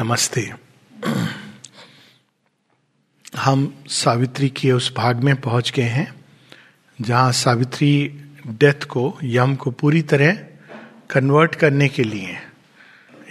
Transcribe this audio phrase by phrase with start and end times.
[0.00, 0.54] नमस्ते।
[3.36, 6.14] हम सावित्री के उस भाग में पहुँच गए हैं,
[7.00, 10.32] जहाँ सावित्री डेथ को, यम को पूरी तरह
[11.10, 12.36] कन्वर्ट करने के लिए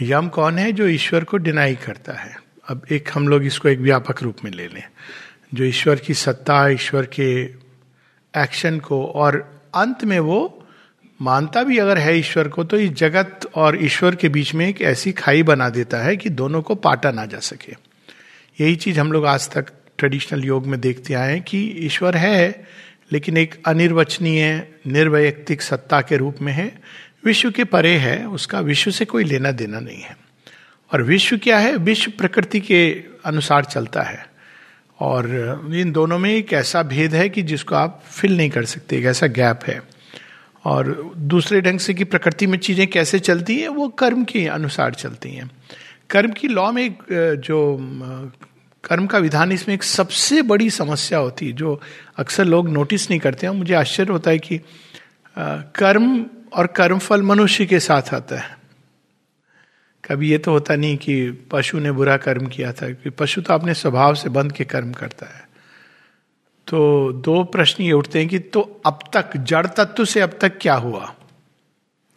[0.02, 2.42] यम कौन है जो ईश्वर को डिनाई करता है?
[2.68, 4.84] अब एक हम लोग इसको एक व्यापक रूप में ले लें।
[5.54, 7.44] जो ईश्वर की सत्ता, ईश्वर के
[8.38, 10.55] एक्शन को, और अंत में वो
[11.22, 14.82] मानता भी अगर है ईश्वर को तो इस जगत और ईश्वर के बीच में एक
[14.82, 17.74] ऐसी खाई बना देता है कि दोनों को पाटा ना जा सके।
[18.64, 19.66] यही चीज़ हम लोग आज तक
[19.98, 22.68] ट्रेडिशनल योग में देखते आए हैं कि ईश्वर है,
[23.12, 26.80] लेकिन एक अनिर्वचनीय, निर्वैयक्तिक सत्ता के रूप में है।
[27.26, 30.18] विश्व के परे है, उसका विश्व से कोई लेना देना नहीं है।
[30.94, 31.78] और विश्व क्या है?
[31.78, 34.26] विश्व प्रकृति के अनुसार चलता है।
[35.00, 35.26] और
[35.74, 39.06] इन दोनों में एक ऐसा भेद है कि जिसको आप फिल नहीं कर सकते, एक
[39.06, 39.95] ऐसा गैप है।
[40.66, 44.94] और दूसरे ढंग से कि प्रकृति में चीज़ें कैसे चलती हैं, वो कर्म के अनुसार
[44.94, 45.50] चलती हैं।
[46.10, 47.04] कर्म की लॉ में एक
[47.40, 47.78] जो
[48.84, 51.80] कर्म का विधान इसमें एक सबसे बड़ी समस्या होती है, जो
[52.18, 54.60] अक्सर लोग नोटिस नहीं करते हैं। मुझे आश्चर्य होता है कि
[55.38, 58.58] कर्म और कर्मफल मनुष्य के साथ आता है।
[60.04, 63.54] कभी ये तो होता नहीं कि पशु ने बुरा कर्म किया था, कि पशु तो
[63.54, 65.45] अपने स्वभाव से बंद के कर्म करता है।
[66.68, 70.58] तो दो प्रश्न ये उठते हैं कि तो अब तक, जड़ तत्व से अब तक
[70.62, 71.16] क्या हुआ?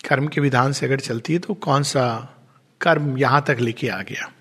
[0.09, 2.35] कर्म के विधान से अगर चलती है तो कौन सा
[2.81, 4.33] कर्म यहाँ तक लेके आ गया?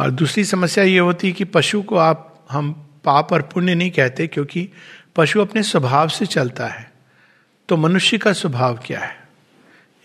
[0.00, 2.72] और दूसरी समस्या ये होती है कि पशु को आप, हम
[3.04, 4.68] पाप और पुण्य नहीं कहते क्योंकि
[5.16, 6.92] पशु अपने स्वभाव से चलता है।
[7.68, 9.28] तो मनुष्य का स्वभाव क्या है?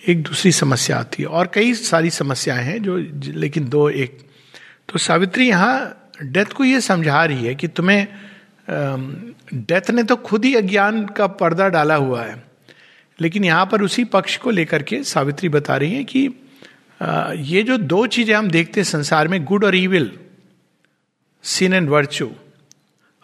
[0.08, 4.18] एक दूसरी समस्या आती है। और कई सारी समस्याएँ हैं जो, लेकिन दो एक।
[4.90, 8.08] तो सावित्री यहाँ डेथ को ये समझा रही है कि तुम्हें
[8.68, 12.44] डेथ ने तो खुद ही अज्ञान का पर्दा डाला हुआ है।
[13.20, 16.30] लेकिन यहाँ पर उसी पक्ष को लेकर के सावित्री बता रही है कि
[17.52, 20.12] ये जो दो चीज़ें हम देखते हैं संसार में गुड और ईविल
[21.44, 22.30] सीन एंड वर्चू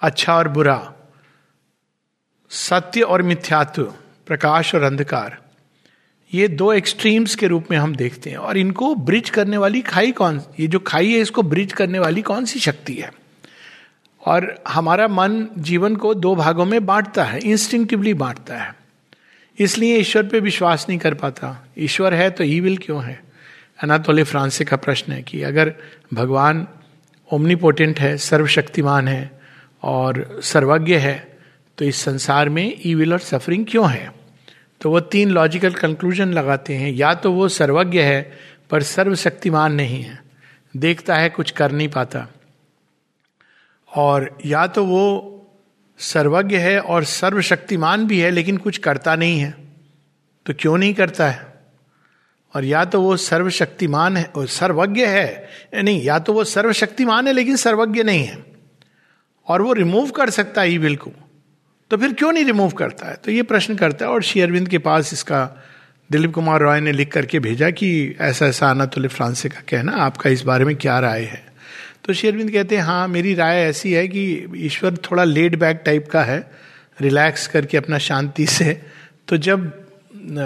[0.02, 0.94] अच्छा और बुरा,
[2.52, 3.84] सत्य और मिथ्यात्व,
[4.28, 5.38] प्रकाश और अंधकार,
[6.32, 10.12] ये दो एक्सट्रीम्स के रूप में हम देखते हैं। और इनको ब्रिज करने वाली खाई
[10.12, 13.12] कौन, ये जो खाई है, इसको ब्रिज करने वाली कौन सी शक्ति है?
[14.28, 18.76] और हमारा मन जीवन को दो भागों में बांटता है इंस्टिंक्टिवली बांटता है।
[19.60, 23.24] इसलिए ईश्वर पे विश्वास नहीं कर पाता। ईश्वर है तो ईविल क्यों है?
[23.84, 25.74] अनातोले फ्रांसे का प्रश्न है कि अगर
[26.14, 26.68] भगवान
[27.34, 29.40] ओमनीपोटेंट है, सर्वशक्तिमान है
[29.84, 31.38] और सर्वज्ञ है
[31.78, 34.12] तो इस संसार में ईविल और सफरिंग क्यों है?
[34.82, 38.40] तो वो तीन लॉजिकल कंक्लूजन लगाते हैं। या तो वो सर्वज्ञ है,
[38.70, 40.24] पर सर्वशक्तिमान नहीं है।
[40.78, 42.28] देखता है, कुछ कर नहीं पाता।
[43.96, 45.34] और या तो वो
[45.98, 49.54] सर्वज्ञ है और सर्वशक्तिमान भी है, लेकिन कुछ करता नहीं है।
[50.46, 51.54] तो क्यों नहीं करता है?
[52.56, 57.34] और या तो वो सर्वशक्तिमान है, और सर्वज्ञ है, नहीं, या तो वो सर्वशक्तिमान है,
[57.34, 58.46] लेकिन सर्वज्ञ नहीं है।
[59.48, 61.12] और वो रिमूव कर सकता है ईविल को।
[61.92, 63.16] तो फिर क्यों नहीं रिमूव करता है?
[63.16, 65.64] तो ये प्रश्न करता है, और शेयरविंद के पास इसका
[66.12, 69.92] दिलीप कुमार रॉय ने लिख करके भेजा कि ऐसा ऐसा आना तुलिप फ्रांसे का कहना,
[69.92, 71.47] आपका इस बारे में क्या राय है?
[72.08, 74.24] तो शेरविंद कहते हैं हाँ मेरी राय ऐसी है कि
[74.66, 76.40] ईश्वर थोड़ा लेड बैक टाइप का है
[77.00, 78.74] रिलैक्स करके अपना शांति से।
[79.28, 79.72] तो जब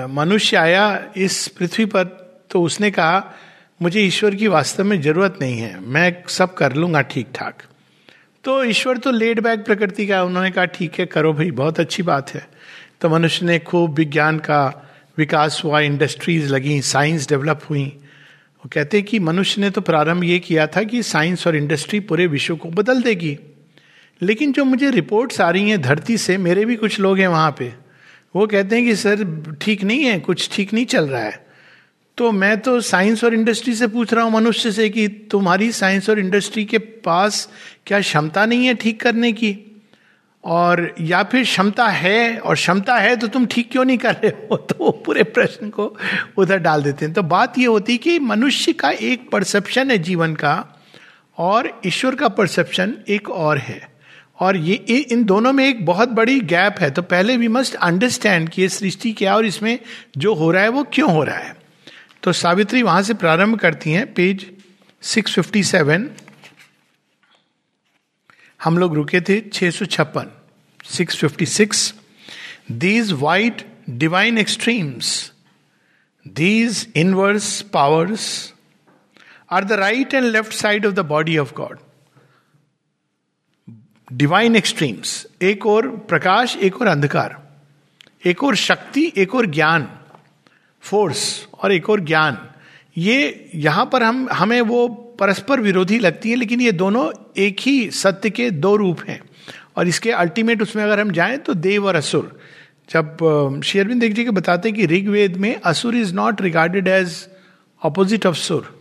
[0.09, 0.85] मनुष्य आया
[1.17, 2.03] इस पृथ्वी पर
[2.51, 3.33] तो उसने कहा,
[3.81, 7.63] मुझे ईश्वर की वास्तव में ज़रूरत नहीं है, मैं सब कर लूँगा ठीक ठाक
[8.43, 12.03] तो ईश्वर तो लेड बैक प्रकृति का, उन्होंने कहा, ठीक है, करो भाई, बहुत अच्छी
[12.03, 12.47] बात है।
[13.01, 14.61] तो मनुष्य ने खूब विज्ञान का
[15.17, 17.85] विकास हुआ इंडस्ट्रीज़ लगी साइंस डेवलप हुई।
[18.61, 21.99] वो कहते हैं कि मनुष्य ने तो प्रारंभ ये किया था कि साइंस और इंडस्ट्री
[21.99, 23.37] पूरे विश्व को बदल देगी।
[24.21, 27.55] लेकिन जो मुझे रिपोर्ट्स आ रही हैं धरती से, मेरे भी कुछ लोग हैं वहाँ
[27.59, 27.73] पे।
[28.35, 31.45] वो कहते हैं कि, सर, ठीक नहीं है, कुछ ठीक नहीं चल रहा है।
[32.17, 36.09] तो मैं तो साइंस और इंडस्ट्री से पूछ रहा हूँ मनुष्य से कि, तुम्हारी साइंस
[36.09, 37.49] और इंडस्ट्री के पास
[37.85, 39.70] क्या क्षमता नहीं है ठीक करने की?
[40.43, 44.27] और या फिर क्षमता है और क्षमता है तो तुम ठीक क्यों नहीं कर रहे
[44.27, 44.57] हो?
[44.69, 45.97] तो वो पूरे प्रश्न को
[46.37, 50.35] उधर डाल देते हैं। तो बात ये होती कि मनुष्य का एक परसेप्शन है जीवन
[50.35, 50.83] का
[51.37, 53.91] और ईश्वर का परसेप्शन एक और है।
[54.39, 58.49] और ये इन दोनों में एक बहुत बड़ी गैप है। तो पहले वी मस्ट अंडरस्टैंड
[58.49, 59.79] कि ये सृष्टि क्या और इसमें
[60.17, 61.55] जो हो रहा है वो क्यों हो रहा है।
[62.23, 64.51] तो सावित्री वहाँ से प्रारंभ करती हैं पेज
[65.03, 66.09] 657
[68.63, 70.31] हम लोग रुके थे छह सौ छप्पन
[70.85, 71.93] six fifty six
[72.71, 75.31] these white divine extremes
[76.27, 78.27] these inverse powers
[79.51, 81.79] are the right and left side of the body of God
[84.09, 87.37] divine extremes एक और प्रकाश, एक और अंधकार,
[88.25, 89.87] एक और शक्ति, एक और ज्ञान
[90.81, 92.37] फोर्स और एक और ज्ञान.
[92.95, 94.87] ये यहाँ पर हम, हमें वो
[95.19, 99.21] परस्पर विरोधी लगती है, लेकिन ये दोनों एक ही सत्य के दो रूप हैं।
[99.77, 102.39] और इसके अल्टीमेट उसमें अगर हम जाएँ तो देव और असुर।
[102.89, 107.15] जब शेयरविंद देख जी के बताते हैं कि ऋग्वेद में asura is not regarded as
[107.81, 108.79] opposite of sura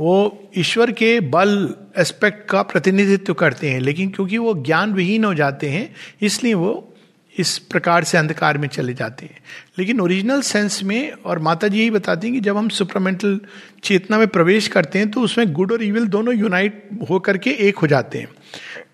[0.00, 0.16] वो
[0.58, 5.68] ईश्वर के बल एस्पेक्ट का प्रतिनिधित्व करते हैं, लेकिन क्योंकि वो ज्ञान विहीन हो जाते
[5.68, 6.95] हैं, इसलिए वो
[7.36, 9.38] इस प्रकार से अंधकार में चले जाते हैं।
[9.78, 13.40] लेकिन ओरिजिनल सेंस में और माता जी यही बताती हैं कि जब हम सुपरमेंटल
[13.84, 17.78] चेतना में प्रवेश करते हैं तो उसमें गुड और इविल दोनों यूनाइट होकर के एक
[17.78, 18.28] हो जाते हैं।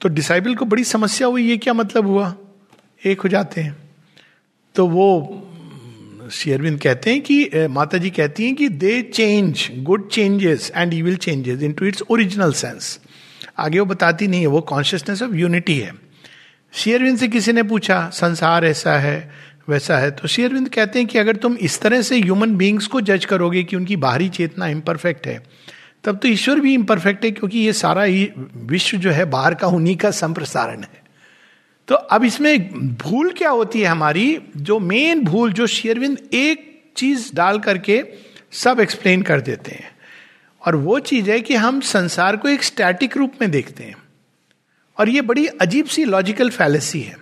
[0.01, 2.35] तो डिसाइबल को बड़ी समस्या हुई, ये क्या मतलब हुआ?
[3.03, 3.77] एक हो जाते हैं।
[4.75, 5.49] तो वो
[6.33, 11.17] शेयरविंद कहते हैं कि माता जी कहती हैं कि they change good changes and evil
[11.17, 12.99] changes into its original sense
[13.59, 15.93] आगे वो बताती नहीं है, वो कॉन्शियसनेस ऑफ़ यूनिटी है।
[16.73, 19.33] शेयरविंद से किसी ने पूछा, संसार ऐसा है,
[19.69, 23.01] वैसा है तो शेयरविंद कहते हैं कि अगर तुम इस तरह से ह्यूमन बींग्स को
[23.01, 25.43] जज करोगे कि उनकी बाहरी चेतना इम्परफेक्ट है,
[26.05, 29.67] तब तो ईश्वर भी इम्परफेक्ट है क्योंकि ये सारा ही विश्व जो है बाहर का,
[29.67, 31.03] उन्हीं का संप्रसारण है।
[31.89, 34.39] तो अब इसमें भूल क्या होती है हमारी?
[34.57, 38.05] जो मेन भूल, जो शेयरविंद एक चीज़ डाल करके
[38.53, 39.91] सब एक्सप्लेन कर देते हैं।
[40.67, 44.02] और वो चीज़ है कि हम संसार को एक स्टैटिक रूप में देखते हैं।
[45.03, 47.17] और ये बड़ी अजीब सी लॉजिकल फैलेसी है।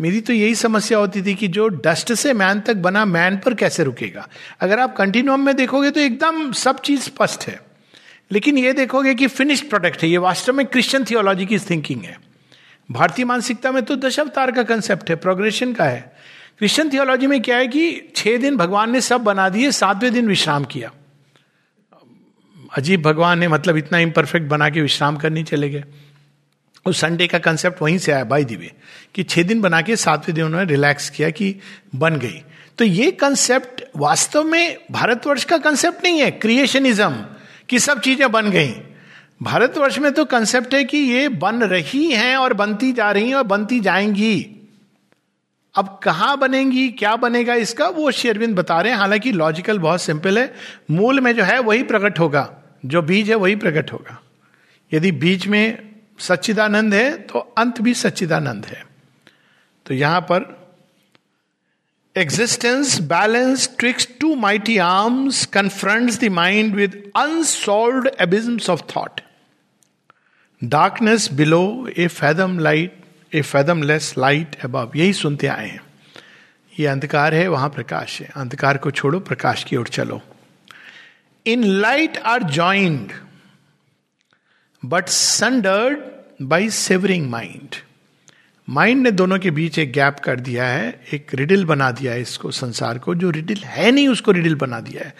[0.00, 3.54] मेरी तो यही समस्या होती थी कि जो डस्ट से मैन तक बना मैन पर
[3.54, 4.28] कैसे रुकेगा?
[4.60, 7.60] अगर आप कंटिन्यूम में देखोगे तो एकदम सब चीज़ स्पष्ट है।
[8.32, 12.20] लेकिन ये देखोगे कि फिनिश्ड प्रोडक्ट है, ये वास्तव में क्रिश्चियन थियोलॉजी की थिंकिंग है।
[12.90, 16.16] भारतीय मानसिकता में तो दशावतार का कंसेप्ट है प्रोग्रेशन का है।
[16.58, 20.28] क्रिश्चियन थियोलॉजी में क्या है कि छह दिन भगवान ने सब बना दिए, सातवें दिन
[20.28, 20.92] विश्राम किया।
[22.76, 25.84] अजीब भगवान ने मतलब इतना इम्परफेक्ट बना के विश्राम करने चले गए।
[26.88, 28.72] उस संडे का कंसेप्ट वहीं से आया बाई दिवे
[29.14, 31.54] कि छह दिन बना के सातवें दिन उन्होंने रिलैक्स किया कि
[31.94, 32.42] बन गई।
[32.78, 37.24] तो ये कंसेप्ट वास्तव में भारतवर्ष का कंसेप्ट नहीं है क्रिएशनिज्म
[37.68, 38.74] कि सब चीज़ें बन गई।
[39.42, 43.34] भारतवर्ष में तो कंसेप्ट है कि ये बन रही हैं और बनती जा रही हैं
[43.34, 44.54] और बनती जाएँगी।
[45.74, 50.38] अब कहाँ बनेंगी, क्या बनेगा इसका, वो शेरविंद बता रहे हैं। हालाँकि लॉजिकल बहुत सिंपल
[50.38, 50.54] है,
[50.90, 52.50] मूल में जो है वही प्रकट होगा,
[52.86, 54.20] जो बीज है वही प्रकट होगा।
[54.92, 55.87] यदि बीज में
[56.18, 58.82] सच्चिदानंद है तो अंत भी सच्चिदानंद है।
[59.86, 60.46] तो यहाँ पर
[62.16, 69.20] existence balance tricks two mighty arms confronts the mind with unsolved abysms of thought
[70.62, 72.96] darkness below a fathom light
[73.32, 73.42] a
[73.82, 75.80] fathomless light above यही सुनते आए हैं।
[76.72, 80.20] ये अंधकार है, वहाँ प्रकाश है। अंधकार को छोड़ो, प्रकाश की ओर चलो।
[81.46, 83.12] In light are joined
[84.84, 85.98] but sundered
[86.42, 87.74] by severing mind
[88.68, 92.20] mind ने दोनों के बीच एक गैप कर दिया है एक रिडिल बना दिया है
[92.20, 95.14] इसको संसार को जो रिडिल है नहीं उसको रिडिल बना दिया है।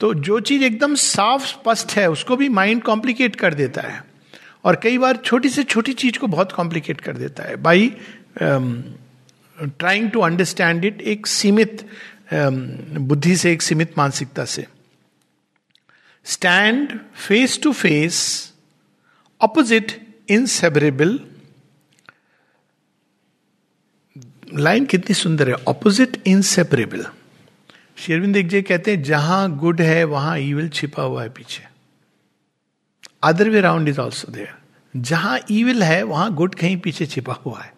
[0.00, 4.04] तो जो चीज़ एकदम साफ़ स्पष्ट है उसको भी माइंड कॉम्प्लिकेट कर देता है।
[4.64, 7.96] और कई बार छोटी से छोटी चीज़ को बहुत कॉम्प्लिकेट कर देता है। By
[8.38, 11.88] trying to understand it एक सीमित
[12.32, 12.58] um,
[12.98, 14.66] बुद्धि से एक सीमित मानसिकता से।
[16.24, 16.98] Stand
[17.28, 18.53] face to face
[19.40, 19.92] opposite
[20.28, 21.20] inseparable
[24.54, 27.06] line कितनी सुंदर है ऑपोजिट इनसेपरेबल
[27.96, 31.62] शेरविंद एक कहते हैं, जहाँ गुड है, वहाँ ईविल छिपा हुआ है पीछे।
[33.22, 34.54] Other way round is also there
[34.96, 37.72] जहाँ ईविल है, वहाँ गुड कहीं पीछे छिपा हुआ है।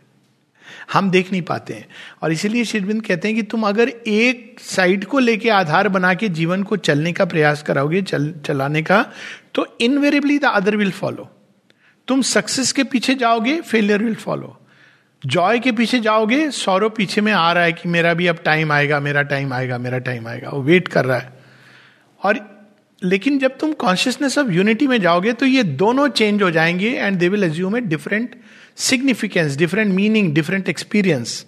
[0.92, 1.86] हम देख नहीं पाते हैं।
[2.22, 6.28] और इसीलिए शेरविंद कहते हैं कि तुम अगर एक साइड को लेके आधार बना के
[6.28, 9.02] जीवन को चलने का प्रयास कराओगे, चल, चलाने का
[9.54, 11.30] तो invariably the other will follow
[12.08, 14.60] तुम सक्सेस के पीछे जाओगे फेलियर विल फॉलो
[15.26, 18.72] जॉय के पीछे जाओगे सौरव पीछे में आ रहा है कि मेरा भी अब टाइम
[18.72, 21.32] आएगा, मेरा टाइम आएगा, मेरा टाइम आएगा। वो वेट कर रहा है।
[22.22, 22.56] और
[23.04, 27.18] लेकिन जब तुम कॉन्शियसनेस ऑफ़ यूनिटी में जाओगे तो ये दोनों चेंज हो जाएँगे and
[27.18, 28.36] they will assume a different
[28.76, 31.46] significance different meaning different experience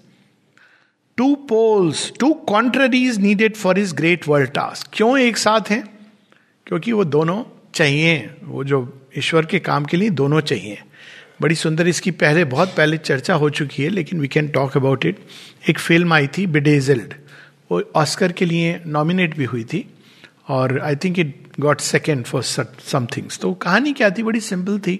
[1.16, 5.98] two poles two contraries needed for his great world task क्यों एक साथ हैं?
[6.66, 10.78] क्योंकि वो दोनों चाहिए, वो जो ईश्वर के काम के लिए दोनों चाहिए।
[11.40, 15.04] बड़ी सुंदर इसकी पहले, बहुत पहले चर्चा हो चुकी है, लेकिन we can talk about
[15.06, 15.18] it
[15.70, 17.14] एक फ़िल्म आई थी बिडेजल्ड
[17.70, 19.84] वो ऑस्कर के लिए नॉमिनेट भी हुई थी,
[20.48, 24.22] और I think it got second for some things तो कहानी क्या थी?
[24.22, 24.96] बड़ी सिंपल थी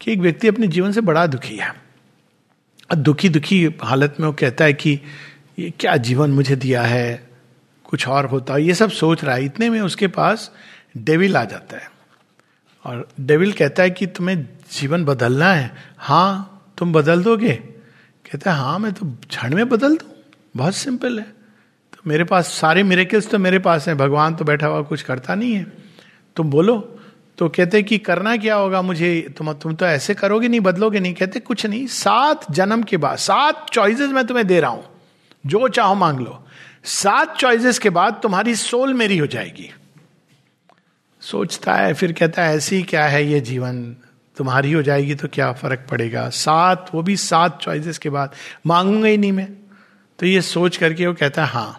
[0.00, 1.72] कि एक व्यक्ति अपने जीवन से बड़ा दुखी है।
[2.96, 4.98] दुखी दुखी हालत में वो कहता है कि,
[5.58, 7.28] ये क्या जीवन मुझे दिया है?
[7.84, 8.62] कुछ और होता है?
[8.62, 10.50] ये सब सोच रहा है। इतने में उसके पास
[10.96, 11.90] डेविल आ जाता है।
[12.84, 17.52] और डेविल कहता है कि तुम्हें जीवन बदलना है। हाँ तुम बदल दोगे?
[17.52, 20.06] कहता है हाँ मैं तो क्षण में बदल दू।
[20.56, 21.24] बहुत सिंपल है।
[21.92, 25.34] तो मेरे पास सारे मेरेकल्स तो मेरे पास हैं। भगवान तो बैठा हुआ कुछ करता
[25.34, 25.72] नहीं है।
[26.36, 26.98] तुम बोलो।
[27.38, 29.34] तो कहते कि करना क्या होगा मुझे?
[29.36, 33.18] तुम तुम तो ऐसे करोगे नहीं, बदलोगे नहीं। कहते कुछ नहीं। सात जन्म के बाद,
[33.18, 34.84] सात चॉइसेस मैं तुम्हें दे रहा हूँ।
[35.46, 36.46] जो चाहो मांग लो।
[36.84, 39.70] सात चॉइसेस के बाद तुम्हारी सोल मेरी हो जाएगी।
[41.22, 43.96] सोचता है, फिर कहता है, ऐसी क्या है ये जीवन?
[44.36, 46.28] तुम्हारी हो जाएगी तो क्या फ़र्क पड़ेगा?
[46.28, 48.34] सात, वो भी सात चॉइसेस के बाद,
[48.66, 49.48] मांगूँगा ही नहीं मैं।
[50.18, 51.78] तो ये सोच करके वो कहता है हाँ।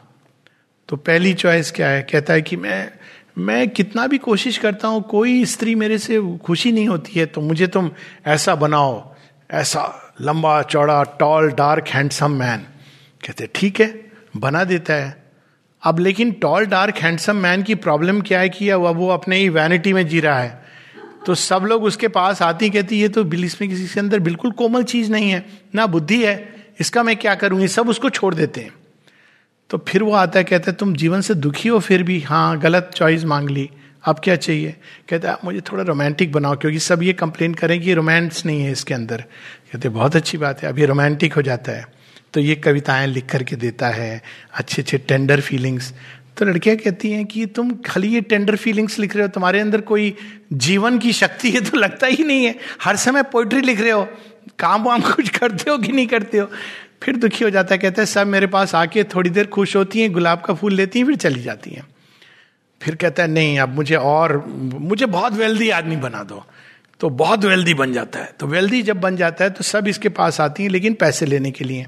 [0.90, 2.02] तो पहली चॉइस क्या है?
[2.02, 2.92] कहता है कि मैं
[3.38, 7.42] मैं कितना भी कोशिश करता हूँ, कोई स्त्री मेरे से खुशी नहीं होती है तो
[7.42, 7.92] मुझे तुम
[8.26, 9.16] ऐसा बनाओ,
[9.52, 12.66] ऐसा लंबा, चौड़ा टॉल डार्क हैंडसम मैन
[13.26, 15.23] कहते, ठीक है। बना देता है।
[15.84, 19.50] अब लेकिन टॉल डार्क हैंडसम मैन की प्रॉब्लम क्या है कि अब वो अपने ही
[19.50, 20.62] वैनिटी में जी रहा है?
[21.26, 24.84] तो सब लोग उसके पास आती कहती, ये तो इसमें किसी के अंदर बिल्कुल कोमल
[24.84, 28.74] चीज़ नहीं है, ना बुद्धि है, इसका मैं क्या करूँगी सब उसको छोड़ देते हैं।
[29.70, 32.20] तो फिर वो आता है, कहता है, तुम जीवन से दुखी हो फिर भी?
[32.20, 33.70] हाँ गलत चॉइस मांग ली।
[34.04, 34.76] अब क्या चाहिए?
[35.10, 38.72] कहते हैं मुझे थोड़ा रोमांटिक बनाओ, क्योंकि सब ये कंप्लेन करें कि रोमांस नहीं है
[38.72, 39.24] इसके अंदर।
[39.74, 41.86] कहते, बहुत अच्छी बात है अभी रोमांटिक हो जाता है।
[42.34, 44.22] तो ये कविताएँ लिख करके देता है
[44.54, 45.94] अच्छे अच्छे टेंडर फीलिंग्स
[46.38, 49.82] तो लड़कियाँ कहती हैं कि तुम खाली ये टेंडर फीलिंग्स लिख रहे हो, तुम्हारे अंदर
[49.82, 50.16] कोई
[50.54, 54.08] जीवन की शक्ति है तो लगता ही नहीं है। हर समय पोइट्री लिख रहे हो,
[54.60, 56.50] काम वाम कुछ करते हो कि नहीं करते हो?
[57.04, 60.02] फिर दुखी हो जाता है, कहते हैं, सब मेरे पास आके थोड़ी देर खुश होती
[60.02, 61.88] हैं, गुलाब का फूल लेती हैं, फिर चली जाती हैं।
[62.82, 66.46] फिर कहता है, नहीं, अब मुझे और, मुझे बहुत वेल्दी आदमी बना दो।
[67.00, 70.10] तो बहुत वेल्दी बन जाता है। तो वेल्दी जब बन जाता है तो सब इसके
[70.10, 71.86] पास आती हैं, लेकिन पैसे लेने के लिए।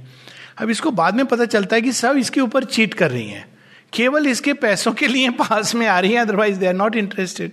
[0.58, 3.48] अब इसको बाद में पता चलता है कि सब इसके ऊपर चीट कर रही हैं।
[3.94, 7.52] केवल इसके पैसों के लिए पास में आ रही हैं otherwise they are not interested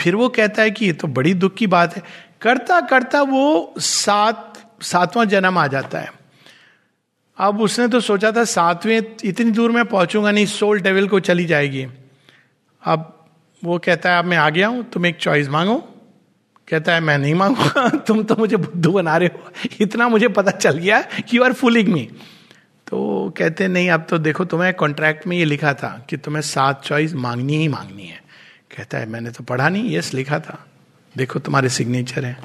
[0.00, 2.02] फिर वो कहता है कि ये तो बड़ी दुख की बात है।
[2.40, 6.12] करता करता वो सात, सातवां जन्म आ जाता है।
[7.38, 11.44] अब उसने तो सोचा था सातवें, इतनी दूर मैं पहुंचूँगा नहीं सोल डेविल को चली
[11.44, 11.86] जाएगी।
[12.82, 13.28] अब
[13.64, 15.76] वो कहता है अब मैं आ गया हूँ, तुम एक चॉइस मांगो।
[16.68, 20.50] कहता है, मैं नहीं मांगूँगा, तुम तो मुझे बुद्धू बना रहे हो। इतना मुझे पता
[20.50, 21.04] चल गया
[21.34, 22.10] यू आर फूलिंग मी
[22.90, 26.84] तो कहते नहीं, अब तो देखो, तुम्हें कॉन्ट्रैक्ट में ये लिखा था कि तुम्हें सात
[26.84, 28.22] चॉइस मांगनी ही मांगनी है।
[28.76, 30.66] कहता है, मैंने तो पढ़ा नहीं यस लिखा था।
[31.16, 32.38] देखो, तुम्हारे सिग्नेचर है।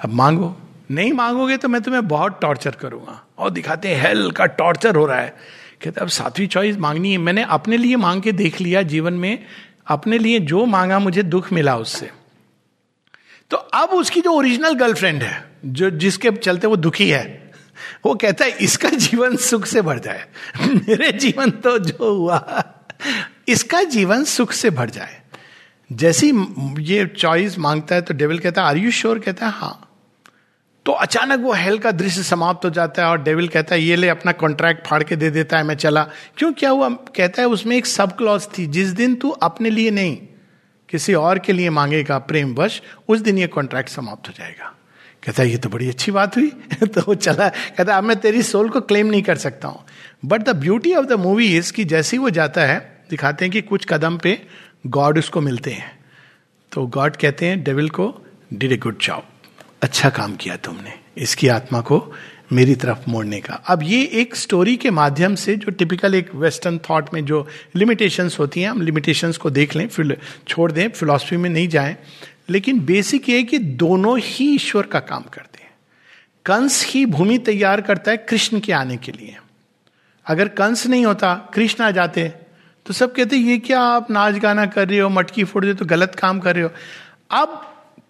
[0.00, 0.56] अब मांगो।
[0.90, 5.06] नहीं मांगोगे तो मैं तुम्हें बहुत टॉर्चर करूँगा। और दिखाते हैं हेल का टॉर्चर हो
[5.06, 5.36] रहा है।
[5.84, 9.44] कहते अब सातवीं चॉइस मांगनी है। मैंने अपने लिए मांग के देख लिया जीवन में।
[9.86, 12.10] अपने लिए जो मांगा मुझे दुख मिला उससे।
[13.50, 17.41] तो अब उसकी जो ओरिजिनल गर्लफ्रेंड है, जो जिसके चलते वो दुखी है
[18.06, 20.24] वो कहता है, इसका जीवन सुख से भर जाए।
[20.66, 22.64] मेरे जीवन तो जो हुआ,
[23.48, 25.22] इसका जीवन सुख से भर जाए।
[25.92, 26.32] जैसी
[26.78, 29.88] ये चॉइस माँगता है तो डेविल कहता है आर यू श्योर कहता है हाँ।
[30.86, 33.96] तो अचानक वो हेल का दृश्य समाप्त हो जाता है और डेविल कहता है, ये
[33.96, 36.02] ले, अपना कॉन्ट्रैक्ट फाड़ के दे देता है, मैं चला।
[36.36, 36.88] क्यों, क्या हुआ?
[36.88, 40.16] कहता है, उसमें एक सब क्लॉज थी, जिस दिन तू अपने लिए नहीं,
[40.88, 44.74] किसी और के लिए मांगेगा प्रेम वश उस दिन ये कॉन्ट्रैक्ट समाप्त हो जाएगा।
[45.26, 46.48] कहता है, ये तो बड़ी अच्छी बात हुई।
[46.84, 49.84] तो वो चला, कहता अब मैं तेरी सोल को क्लेम नहीं कर सकता हूँ।
[50.24, 53.52] But the beauty of the movie is कि जैसे ही वो जाता है, दिखाते हैं
[53.52, 54.42] कि कुछ कदम पे
[54.86, 56.04] गॉड उसको मिलते हैं।
[56.72, 59.22] तो गॉड कहते हैं डेविल को डिड ए गुड जॉब
[59.82, 62.12] अच्छा काम किया तुमने। इसकी आत्मा को
[62.52, 66.78] मेरी तरफ़ मोड़ने का। अब ये एक स्टोरी के माध्यम से जो टिपिकल एक वेस्टर्न
[66.78, 71.36] थॉट में जो लिमिटेशंस होती हैं, हम लिमिटेशंस को देख लें, फिर छोड़ दें फिलॉसफी
[71.36, 71.96] में नहीं जाएँ।
[72.52, 75.70] लेकिन बेसिक ये कि दोनों ही ईश्वर का काम करते हैं।
[76.46, 79.36] कंस ही भूमि तैयार करता है कृष्ण के आने के लिए।
[80.26, 82.28] अगर कंस नहीं होता, कृष्ण आ जाते
[82.86, 85.78] तो सब कहते, ये क्या आप नाच गाना कर रहे हो, मटकी फोड़ रहे हो
[85.78, 86.70] तो गलत काम कर रहे हो?
[87.32, 87.60] अब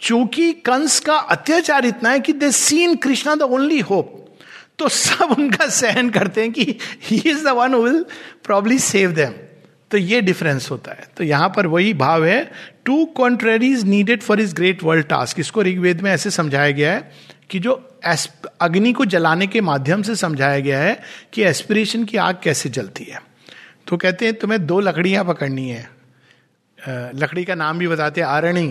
[0.00, 4.18] चूँकि कंस का अत्याचार इतना है कि they seen Krishna the only hope
[4.78, 6.62] तो सब उनका सहन करते हैं कि
[7.02, 8.04] he is the one will
[8.44, 9.32] probably save them
[9.90, 12.40] तो ये डिफरेंस होता है। तो यहाँ पर वही भाव है
[12.84, 17.12] two contraries needed for his great world task इसको ऋग्वेद में ऐसे समझाया गया है
[17.50, 17.72] कि जो
[18.60, 21.00] अग्नि को जलाने के माध्यम से समझाया गया है
[21.32, 23.22] कि एस्पिरेशन की आग कैसे जलती है।
[23.86, 25.88] तो कहते हैं, तुम्हें दो लकड़ियाँ पकड़नी है।
[27.14, 28.68] लकड़ी का नाम भी बताते हैं, आरणी।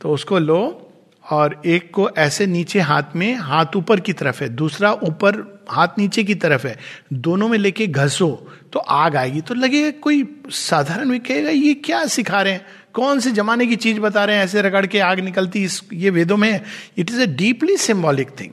[0.00, 0.88] तो उसको लो
[1.30, 5.88] और एक को ऐसे नीचे हाथ में, हाथ ऊपर की तरफ़ है। दूसरा ऊपर, हाथ
[5.98, 6.76] नीचे की तरफ़ है।
[7.12, 8.30] दोनों में लेके घसो
[8.72, 12.66] तो आग आएगी। तो लगेगा कोई साधारण भी कहेगा, ये क्या सिखा रहे हैं?
[12.94, 16.10] कौन से जमाने की चीज़ बता रहे हैं, ऐसे रगड़ के आग निकलती, इस, ये
[16.10, 16.60] वेदों में?
[16.98, 18.52] It is a deeply symbolic thing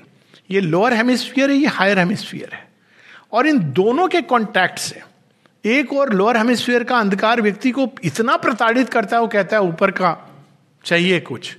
[0.51, 2.67] ये लोअर हेमिस्फियर है, ये हायर हेमिस्फियर है।
[3.33, 5.01] और इन दोनों के कॉन्टैक्ट से,
[5.65, 9.63] एक और लोअर हेमिस्फियर का अंधकार व्यक्ति को इतना प्रताड़ित करता है, वो कहता है,
[9.63, 10.17] ऊपर का
[10.85, 11.55] चाहिए कुछ।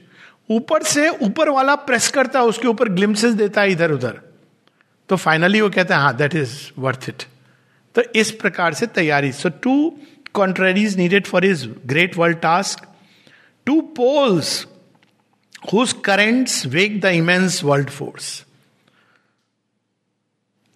[0.50, 4.20] ऊपर से ऊपर वाला प्रेस करता है, उसके ऊपर ग्लिम्सेस देता है इधर उधर
[5.08, 7.22] तो फाइनली वो कहता है हाँ दैट इज़ वर्थ इट
[7.94, 9.72] तो इस प्रकार से तैयारी। So two
[10.34, 12.86] contraries needed for his great world task
[13.66, 14.66] two poles
[15.72, 18.44] whose currents wake the immense world force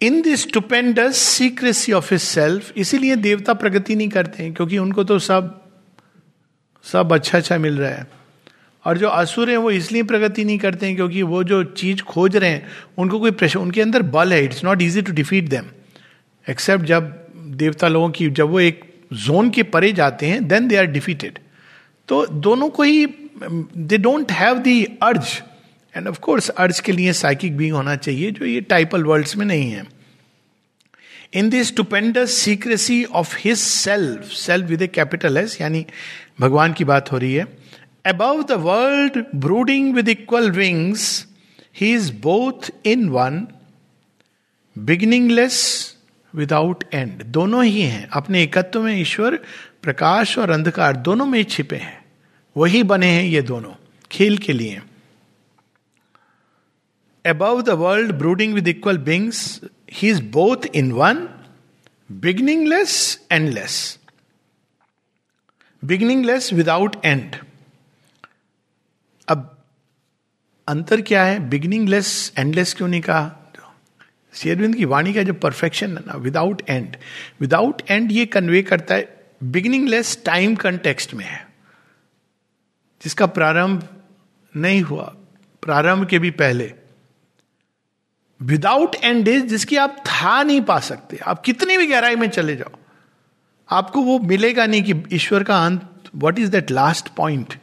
[0.01, 5.05] in this stupendous secrecy of his self इसीलिए देवता प्रगति नहीं करते हैं, क्योंकि उनको
[5.05, 5.61] तो सब
[6.85, 8.07] सब अच्छा अच्छा मिल रहा है।
[8.85, 12.37] और जो असुर हैं, वो इसलिए प्रगति नहीं करते हैं, क्योंकि वो जो चीज़ खोज
[12.37, 12.67] रहे हैं,
[12.99, 15.71] उनको कोई प्रेशर, उनके अंदर बल है it's not easy to defeat them
[16.47, 20.77] except जब देवता लोगों की, जब वो एक जोन के परे जाते हैं देन दे
[20.77, 21.39] आर डिफीटेड
[22.09, 23.07] तो दोनों को ही
[23.47, 25.35] दे डोंट हैव दी अर्ज़
[25.95, 29.45] एंड ऑफ़ कोर्स अर्ज़ के लिए साइकिक बींग होना चाहिए, जो ये टाइपल वर्ल्ड्स में
[29.47, 29.87] नहीं है.
[31.35, 35.85] In this stupendous secrecy of his self self with a capital S यानी
[36.41, 37.47] भगवान की बात हो रही है
[38.07, 41.27] above the world brooding with equal wings
[41.81, 43.47] he is both in one
[44.77, 45.57] beginningless
[46.35, 49.37] without end दोनों ही हैं। अपने एकत्व में ईश्वर,
[49.83, 52.05] प्रकाश और अंधकार दोनों में छिपे हैं।
[52.57, 53.73] वही बने हैं ये दोनों,
[54.13, 54.83] खेल के लिए।
[57.27, 59.61] Above the world brooding with equal beings
[59.93, 61.29] he is both in one
[62.13, 63.99] beginningless endless
[65.85, 67.37] beginningless without end
[69.29, 69.65] अब
[70.69, 71.39] अंतर क्या है?
[71.49, 73.44] बिगनिंगलेस एंडलेस क्यों नहीं कहा?
[74.35, 76.97] शेरविंद की वाणी का जो परफेक्शन है ना विदाउट एंड
[77.41, 79.13] विदाउट एंड ये कन्वे करता है
[79.43, 81.47] बिगिनिंगलेस टाइम कंटेक्स्ट में है,
[83.03, 83.89] जिसका प्रारंभ
[84.55, 85.05] नहीं हुआ,
[85.63, 86.73] प्रारंभ के भी पहले।
[88.41, 92.57] विदाउट एंड इज़ जिसकी आप था नहीं पा सकते। आप कितनी भी गहराई में चले
[92.57, 92.79] जाओ,
[93.69, 97.55] आपको वो मिलेगा नहीं कि ईश्वर का अंत what is that last point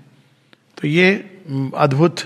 [0.77, 1.13] तो ये
[1.77, 2.19] अद्भुत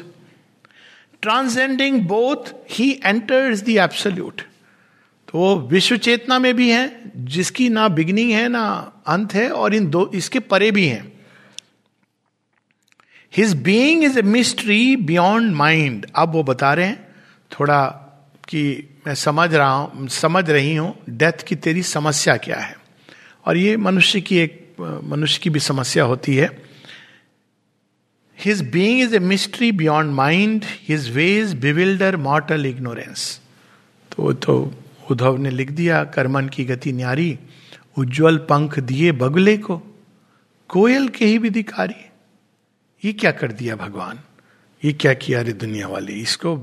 [1.25, 4.41] transcending both he enters the absolute
[5.27, 9.73] तो वो विश्व चेतना में भी है, जिसकी ना बिगनिंग है, ना अंत है, और
[9.75, 11.13] इन दो, इसके परे भी हैं।
[13.33, 17.07] His being is a mystery beyond mind अब वो बता रहे हैं,
[17.51, 17.85] थोड़ा
[18.47, 18.63] कि
[19.07, 22.77] मैं समझ रहा हूँ, समझ रही हूँ डेथ की तेरी समस्या क्या है?
[23.45, 26.49] और ये मनुष्य की एक, मनुष्य की भी समस्या होती है।
[28.43, 33.41] His being is a mystery beyond mind his ways bewilder mortal ignorance
[34.11, 34.73] तो तो
[35.11, 37.39] उद्धव ने लिख दिया, कर्मन की गति न्यारी,
[37.97, 39.81] उज्जवल पंख दिए बगले को,
[40.69, 42.11] कोयल के ही विधिकारी।
[43.05, 44.19] ये क्या कर दिया भगवान?
[44.85, 46.13] ये क्या किया रे दुनिया वाले?
[46.13, 46.57] इसको,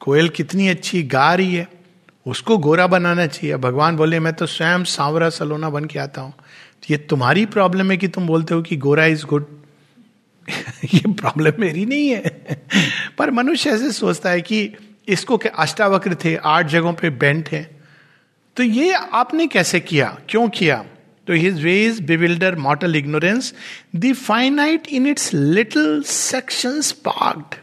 [0.00, 1.68] कोयल कितनी अच्छी गा रही है।
[2.26, 6.32] उसको गोरा बनाना चाहिए। भगवान बोले, मैं तो स्वयं सांवरा सलोना बन के आता हूँ।
[6.32, 9.57] तो ये तुम्हारी प्रॉब्लम है कि तुम बोलते हो कि गोरा इज़ गुड
[10.94, 12.42] ये प्रॉब्लम मेरी नहीं है।
[13.18, 14.74] पर मनुष्य ऐसे सोचता है कि
[15.08, 17.80] इसको अष्टावक्र थे, आठ जगहों पे बेंट है।
[18.56, 20.18] तो ये आपने कैसे किया?
[20.28, 20.84] क्यों किया?
[21.26, 23.54] तो his ways bewilder mortal ignorance
[23.96, 27.54] the finite in its little section parked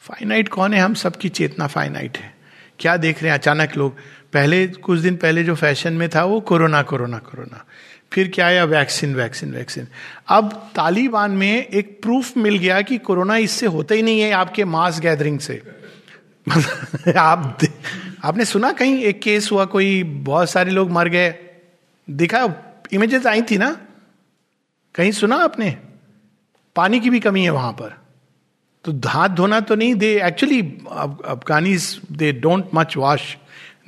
[0.00, 0.80] finite कौन है?
[0.80, 2.34] हम सबकी चेतना फाइनाइट है।
[2.78, 3.38] क्या देख रहे हैं?
[3.38, 3.96] अचानक लोग,
[4.32, 7.64] पहले, कुछ दिन पहले जो फ़ैशन में था, वो कोरोना कोरोना कोरोना।
[8.12, 8.64] फिर क्या आया?
[8.64, 9.88] Vaccine vaccine vaccine.
[10.28, 14.64] अब तालिबान में एक प्रूफ मिल गया कि कोरोना इससे होता ही नहीं है आपके
[14.64, 15.62] मास गैदरिंग से।
[17.18, 17.58] आप
[18.24, 21.34] आपने सुना कहीं एक केस हुआ, कोई बहुत सारे लोग मर गए?
[22.10, 22.54] दिखा
[22.92, 23.78] इमेजेस आई थी ना?
[24.94, 25.76] कहीं सुना आपने?
[26.76, 27.98] पानी की भी कमी है वहाँ पर।
[28.84, 30.62] तो हाथ धोना तो नहीं they actually
[31.26, 33.36] Afghanis they don't much wash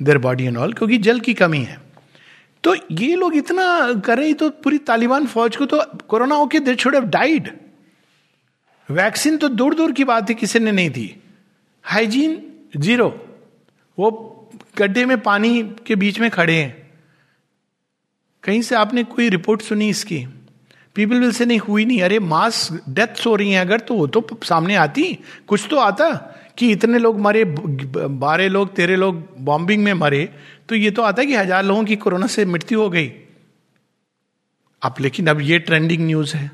[0.01, 1.80] their body and all क्योंकि जल की कमी है।
[2.63, 3.65] तो ये लोग इतना
[4.05, 7.49] कर रहे तो पूरी तालिबान फौज को तो कोरोना होके they should have died
[8.89, 11.15] vaccine तो दूर दूर की बात है, किसी ने नहीं दी।
[11.85, 12.41] Hygiene
[12.77, 13.07] zero.
[13.97, 14.09] वो
[14.77, 16.91] गड्ढे में पानी के बीच में खड़े हैं।
[18.43, 20.25] कहीं से आपने कोई रिपोर्ट सुनी इसकी?
[20.95, 24.07] पीपल विल से नहीं, हुई नहीं। अरे मास डेथ्स हो रही हैं अगर तो वो
[24.07, 25.03] तो सामने आती।
[25.47, 26.09] कुछ तो आता
[26.57, 30.27] कि इतने लोग मरे बारह लोग, तेरह लोग बॉम्बिंग में मरे।
[30.69, 33.07] तो ये तो आता है कि हज़ार लोगों की कोरोना से मृत्यु हो गई।
[34.81, 36.49] अब लेकिन अब ये ट्रेंडिंग न्यूज़ है।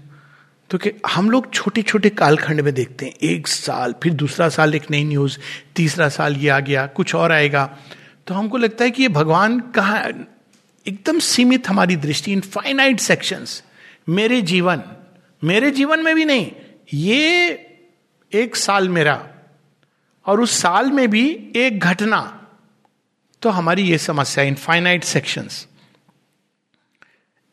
[0.70, 4.76] तो कि हम लोग छोटे छोटे कालखंड में देखते हैं, एक साल, फिर दूसरा साल
[4.76, 5.38] एक नई न्यूज़
[5.76, 7.66] तीसरा साल ये आ गया, कुछ और आएगा।
[8.28, 9.98] तो हमको लगता है कि ये भगवान कहा,
[10.86, 13.64] एकदम सीमित हमारी दृष्टि, इन फाइनाइट सेक्शंस
[14.10, 14.84] मेरे जीवन
[15.42, 16.52] मेरे जीवन में भी नहीं,
[16.94, 17.48] ये
[18.32, 19.28] एक साल मेरा,
[20.26, 22.20] और उस साल में भी एक घटना
[23.42, 25.68] तो हमारी ये समस्या इन फाइनाइट सेक्शंस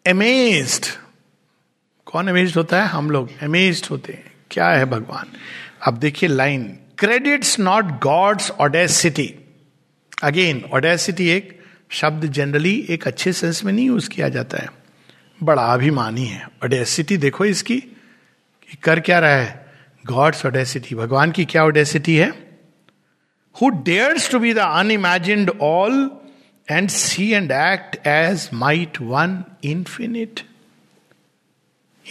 [0.06, 0.86] एमेज्ड
[2.04, 2.88] कौन अमेज्ड होता है?
[2.88, 5.26] हम लोग अमेज्ड होते हैं। क्या है भगवान?
[5.86, 9.34] अब देखिए line credits not God's audacity
[10.22, 14.68] again audacity एक शब्द जनरली एक अच्छे सेंस में नहीं यूज़ किया जाता है।
[15.42, 17.80] बड़ा अभिमानी है। ऑडेसिटी देखो इसकी,
[18.70, 19.72] कि कर क्या रहा है?
[20.06, 22.53] गॉड्स ऑडेसिटी भगवान की क्या ऑडेसिटी है?
[23.62, 26.10] Who dares to be the unimaged all
[26.70, 30.40] and see and act as might one infinite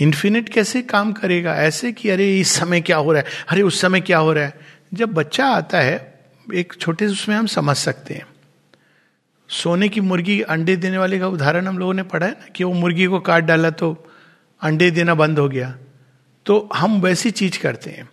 [0.02, 1.56] infinite कैसे काम करेगा?
[1.56, 3.28] ऐसे कि अरे, इस समय क्या हो रहा है?
[3.50, 4.60] अरे, उस समय क्या हो रहा है?
[4.94, 6.20] जब बच्चा आता है,
[6.54, 8.26] एक छोटे से उसमें हम समझ सकते हैं।
[9.50, 12.64] सोने की मुर्गी अंडे देने वाले का उदाहरण हम लोगों ने पढ़ा है ना, कि
[12.64, 14.08] वो मुर्गी को काट डाला तो
[14.62, 15.78] अंडे देना बंद हो गया।
[16.46, 18.10] तो हम वैसी चीज़ करते हैं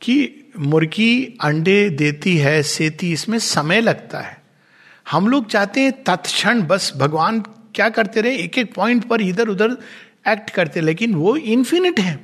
[0.00, 4.36] कि मुर्गी अंडे देती है, सेती, इसमें समय लगता है।
[5.06, 7.40] हम लोग चाहते हैं तत्क्षण बस भगवान
[7.74, 9.76] क्या करते रहे एक एक पॉइंट पर इधर उधर
[10.28, 12.18] एक्ट करते, लेकिन वो इन्फिनिट है।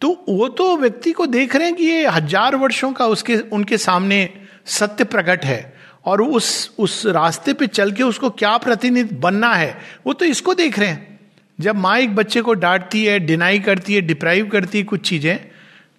[0.00, 3.78] तो वो तो व्यक्ति को देख रहे हैं कि ये हज़ार वर्षों का उसके, उनके
[3.78, 4.28] सामने
[4.68, 5.72] सत्य प्रकट है,
[6.04, 10.54] और उस उस रास्ते पे चल के उसको क्या प्रतिनिधि बनना है, वो तो इसको
[10.54, 11.18] देख रहे हैं।
[11.58, 15.38] जब माँ एक बच्चे को डांटती है डिनाई करती है डिप्राइव करती है कुछ चीज़ें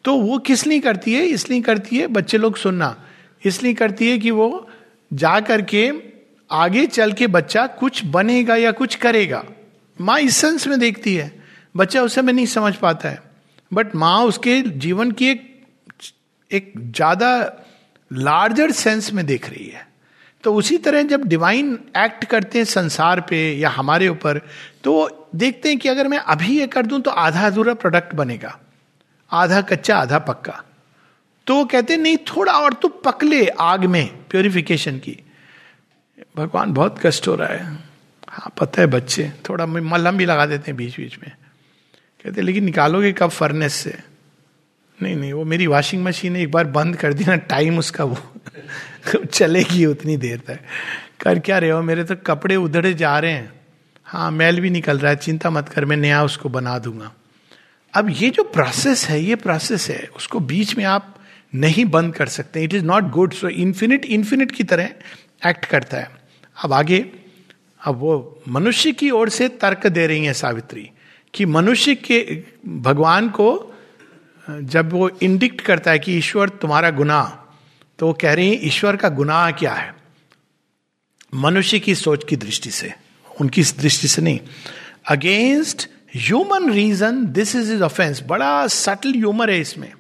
[0.06, 1.24] तो वो किस लिए करती है?
[1.24, 2.96] इसलिए करती है बच्चे लोग सुनना।
[3.44, 4.68] इसलिए करती है कि वो
[5.12, 5.92] जा करके
[6.50, 9.44] आगे चल के बच्चा कुछ बनेगा या कुछ करेगा।
[10.00, 11.32] माँ इस सेंस में देखती है।
[11.76, 13.22] बच्चा उस समय नहीं समझ पाता है।
[13.72, 15.48] बट माँ उसके जीवन की एक
[16.52, 17.32] एक ज़्यादा
[18.12, 19.88] लार्जर सेंस में देख रही है।
[20.44, 24.42] तो उसी तरह जब डिवाइन एक्ट करते हैं संसार पे या हमारे ऊपर
[24.84, 24.94] तो
[25.36, 28.58] देखते हैं कि अगर मैं अभी ये कर दूँ तो आधा अधूरा प्रोडक्ट बनेगा।
[29.32, 30.64] आधा कच्चा, आधा पक्का।
[31.48, 35.18] तो वो कहते, नहीं, थोड़ा और तो पकले आग में प्योरिफिकेशन की।
[36.38, 37.64] भगवान, बहुत कष्ट हो रहा है।
[38.30, 41.32] हाँ पता है बच्चे, थोड़ा मलहम भी लगा देते हैं बीच बीच में।
[42.24, 44.00] कहते, लेकिन निकालोगे कब फर्नेस से?
[45.02, 48.18] नहीं नहीं, वो मेरी वॉशिंग मशीन एक बार बंद कर दी ना टाइम उसका वो
[49.26, 50.60] चलेगी उतनी देर तक।
[51.22, 51.82] कर क्या रहे हो?
[51.82, 53.54] मेरे तो कपड़े उधड़े जा रहे हैं।
[54.06, 57.12] हाँ मैल भी निकल रहा है, चिंता मत कर, मैं नया उसको बना दूँगा।
[57.94, 61.16] अब ये जो प्रोसेस है, ये प्रोसेस है, उसको बीच में आप
[61.56, 64.90] नहीं बंद कर सकते। It is not good so infinite infinite की तरह
[65.48, 66.10] एक्ट करता है।
[66.58, 67.06] अब आगे,
[67.82, 70.90] अब वो मनुष्य की ओर से तर्क दे रही है सावित्री
[71.34, 73.74] कि मनुष्य के, भगवान को,
[74.48, 77.38] जब वो इंडिक्ट करता है कि ईश्वर तुम्हारा गुनाह
[78.00, 79.94] तो वो कह रही है, ईश्वर का गुनाह क्या है?
[81.36, 82.94] मनुष्य की सोच की दृष्टि से,
[83.42, 84.40] उनकी दृष्टि से नहीं।
[85.10, 89.92] Against human reason this is is offence बड़ा सटल ह्यूमर है इसमें।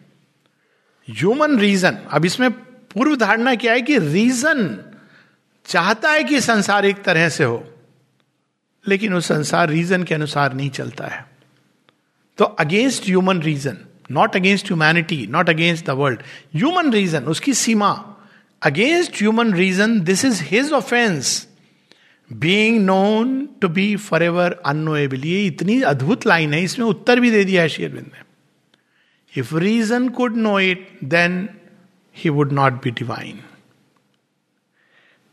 [1.07, 4.77] ह्यूमन रीजन अब इसमें पूर्व धारणा क्या है कि रीजन
[5.65, 7.63] चाहता है कि संसार एक तरह से हो,
[8.85, 11.25] लेकिन वो संसार रीजन के अनुसार नहीं चलता है।
[12.37, 13.77] तो against human reason
[14.11, 16.21] not against humanity not against the world
[16.55, 17.91] human reason उसकी सीमा।
[18.61, 21.47] Against human reason this is his offence
[22.31, 27.31] being known to be for ever unknowable ये इतनी अद्भुत लाइन है, इसमें उत्तर भी
[27.31, 28.23] दे दिया है शेयरविंद ने।
[29.33, 31.47] If reason could know it then
[32.15, 33.39] he would not be divine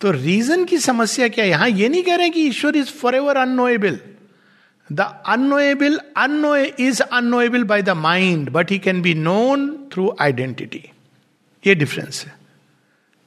[0.01, 1.51] तो रीजन की समस्या क्या है?
[1.51, 3.99] यहाँ ये नहीं कह रहे कि ईश्वर is for ever unknowable
[4.91, 10.83] the unknowable unknown is unknowable by the mind but he can be known through identity
[11.65, 12.38] ये डिफरेंस है।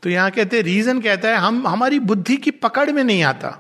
[0.04, 3.58] तो यहाँ कहते रीजन कहता है, हम, हमारी बुद्धि की पकड़ में नहीं आता।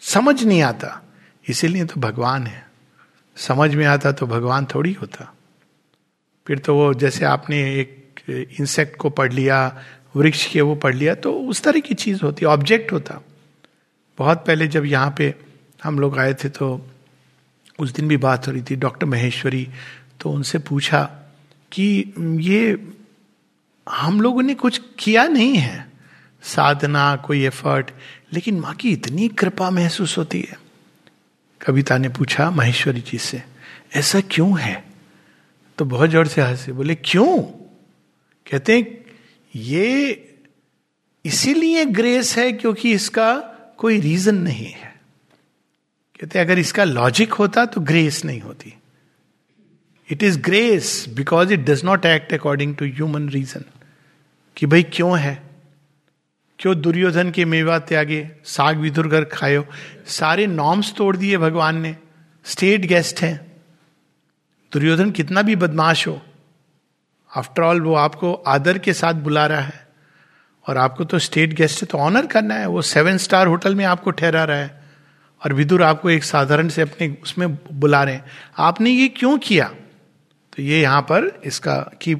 [0.00, 1.00] समझ नहीं आता।
[1.48, 2.66] इसीलिए तो भगवान है।
[3.36, 5.34] समझ में आता तो भगवान थोड़ी होता।
[6.46, 8.20] फिर तो वो जैसे आपने एक
[8.60, 9.82] इंसेक्ट को पढ़ लिया,
[10.16, 13.20] वृक्ष के वो पढ़ लिया तो उस तरह की चीज़ होती ऑब्जेक्ट होता।
[14.18, 15.34] बहुत पहले जब यहाँ पे
[15.84, 16.86] हम लोग आए थे तो
[17.78, 19.68] उस दिन भी बात हो रही थी, डॉक्टर महेश्वरी
[20.20, 21.02] तो उनसे पूछा
[21.72, 22.74] कि ये
[23.88, 25.92] हम लोगों ने कुछ किया नहीं है।
[26.42, 27.90] साधना, कोई एफर्ट
[28.32, 30.58] लेकिन माँ की इतनी कृपा महसूस होती है।
[31.60, 33.42] कविता ने पूछा, महेश्वरी जी से,
[33.94, 34.84] ऐसा क्यों है?
[35.78, 37.42] तो बहुत ज़ोर से हंसे, बोले, क्यों?
[38.50, 39.04] कहते हैं,
[39.56, 40.30] ये
[41.24, 43.34] इसीलिए ग्रेस है क्योंकि इसका
[43.78, 45.00] कोई रीजन नहीं है।
[46.20, 48.74] कहते अगर इसका लॉजिक होता तो ग्रेस नहीं होती।
[50.10, 53.64] It is grace because it does not act according to human reason
[54.56, 55.42] कि भाई क्यों है?
[56.58, 59.66] क्यों दुर्योधन के मेवा त्यागे, साग विधुर कर खायो?
[60.06, 61.96] सारे नॉर्म्स तोड़ दिए भगवान ने।
[62.44, 63.52] स्टेट गेस्ट हैं।
[64.72, 66.22] दुर्योधन कितना भी बदमाश हो।
[67.36, 69.88] आफ्टर ऑल वो आपको आदर के साथ बुला रहा है।
[70.68, 73.84] और आपको तो स्टेट गेस्ट है तो ऑनर करना है। वो सेवन स्टार होटल में
[73.84, 74.84] आपको ठहरा रहा है।
[75.44, 78.24] और विदुर आपको एक साधारण से अपने उसमें बुला रहे हैं।
[78.58, 79.74] आपने ये क्यों किया?
[80.56, 82.14] तो ये यहाँ पर इसका कि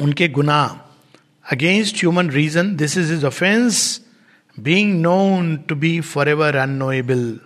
[0.00, 0.88] उनके गुना
[1.52, 4.00] against human reason this is is offence
[4.60, 7.40] being known to be for ever unknowable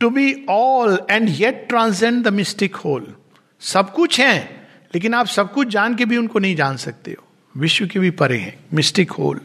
[0.00, 3.14] to be all and yet transcend the mystic whole
[3.60, 7.24] सब कुछ है, लेकिन आप सब कुछ जान के भी उनको नहीं जान सकते हो।
[7.56, 9.40] विश्व के भी परे हैं mystic whole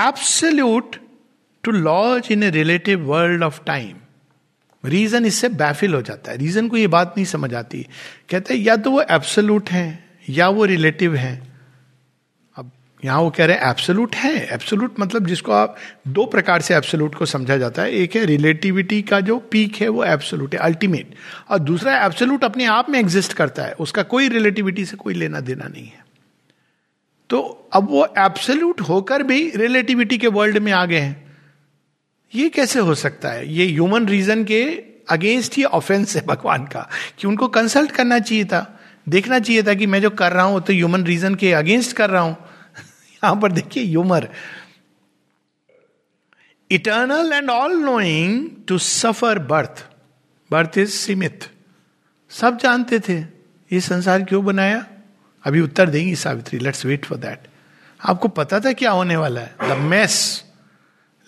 [0.00, 0.96] absolute
[1.62, 3.96] to lodge in a relative world of time
[4.88, 7.86] reason इससे बैफिल हो जाता है। रीजन को ये बात नहीं समझ आती।
[8.30, 11.56] कहते हैं, या तो वो एब्सोल्यूट है, या वो रिलेटिव है।
[13.04, 15.76] यहाँ वो कह रहे हैं एब्सोलूट है। एब्सोलूट मतलब जिसको आप
[16.08, 19.88] दो प्रकार से एब्सोलूट को समझा जाता है। एक है रिलेटिविटी का जो पीक है,
[19.88, 21.14] वो एब्सोलूट है अल्टीमेट
[21.50, 25.40] और दूसरा एब्सोलूट अपने आप में एग्जिस्ट करता है। उसका कोई रिलेटिविटी से कोई लेना
[25.40, 26.06] देना नहीं है।
[27.30, 31.25] तो अब वो एब्सोल्यूट होकर भी रिलेटिविटी के वर्ल्ड में आ गए हैं।
[32.36, 33.48] ये कैसे हो सकता है?
[33.48, 34.62] ये ह्यूमन रीजन के
[35.08, 39.74] अगेंस्ट ही ऑफेंस है भगवान का, कि उनको कंसल्ट करना चाहिए था। देखना चाहिए था
[39.74, 42.36] कि मैं जो कर रहा हूँ तो ह्यूमन रीजन के अगेंस्ट कर रहा हूँ।
[43.14, 44.28] यहाँ पर देखिए humour
[46.70, 49.84] eternal and all knowing to suffer birth
[50.50, 51.44] birth is सीमित
[52.30, 53.18] सब जानते थे,
[53.70, 54.84] ये संसार क्यों बनाया?
[55.44, 57.46] अभी उत्तर देंगी Savitri let's wait for that
[58.00, 59.54] आपको पता था क्या होने वाला है?
[59.62, 60.44] द मेस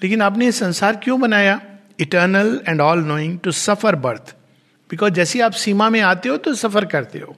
[0.03, 1.61] लेकिन आपने ये संसार क्यों बनाया?
[2.01, 4.35] Eternal and all knowing to suffer birth
[4.91, 7.37] because जैसे आप सीमा में आते हो तो सफ़र करते हो।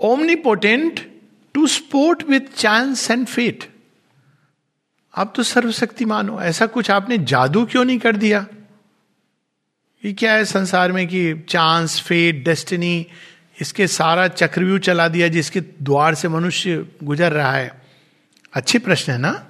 [0.34, 1.00] Omnipotent
[1.54, 3.64] to sport with chance and fate
[5.16, 8.46] आप तो सर्वशक्तिमान हो। ऐसा कुछ आपने जादू क्यों नहीं कर दिया?
[10.04, 13.06] ये क्या है संसार में कि चांस फेट डेस्टिनी
[13.60, 17.82] इसके सारा चक्रव्यूह चला दिया जिसके द्वार से मनुष्य गुजर रहा है?
[18.52, 19.47] अच्छे प्रश्न है ना?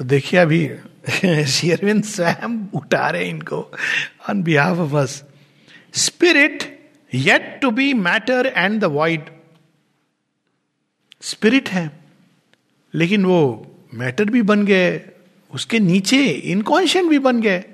[0.00, 0.70] तो देखिए अभी
[1.44, 3.72] शेरविंद स्वयं उठा रहे इनको।
[4.30, 5.24] On behalf of us
[5.94, 6.80] spirit
[7.14, 9.24] yet to be matter and the wide
[11.20, 11.90] spirit है,
[12.94, 15.02] लेकिन वो मैटर भी बन गए,
[15.54, 17.64] उसके नीचे इनकॉन्शियंट भी बन गए।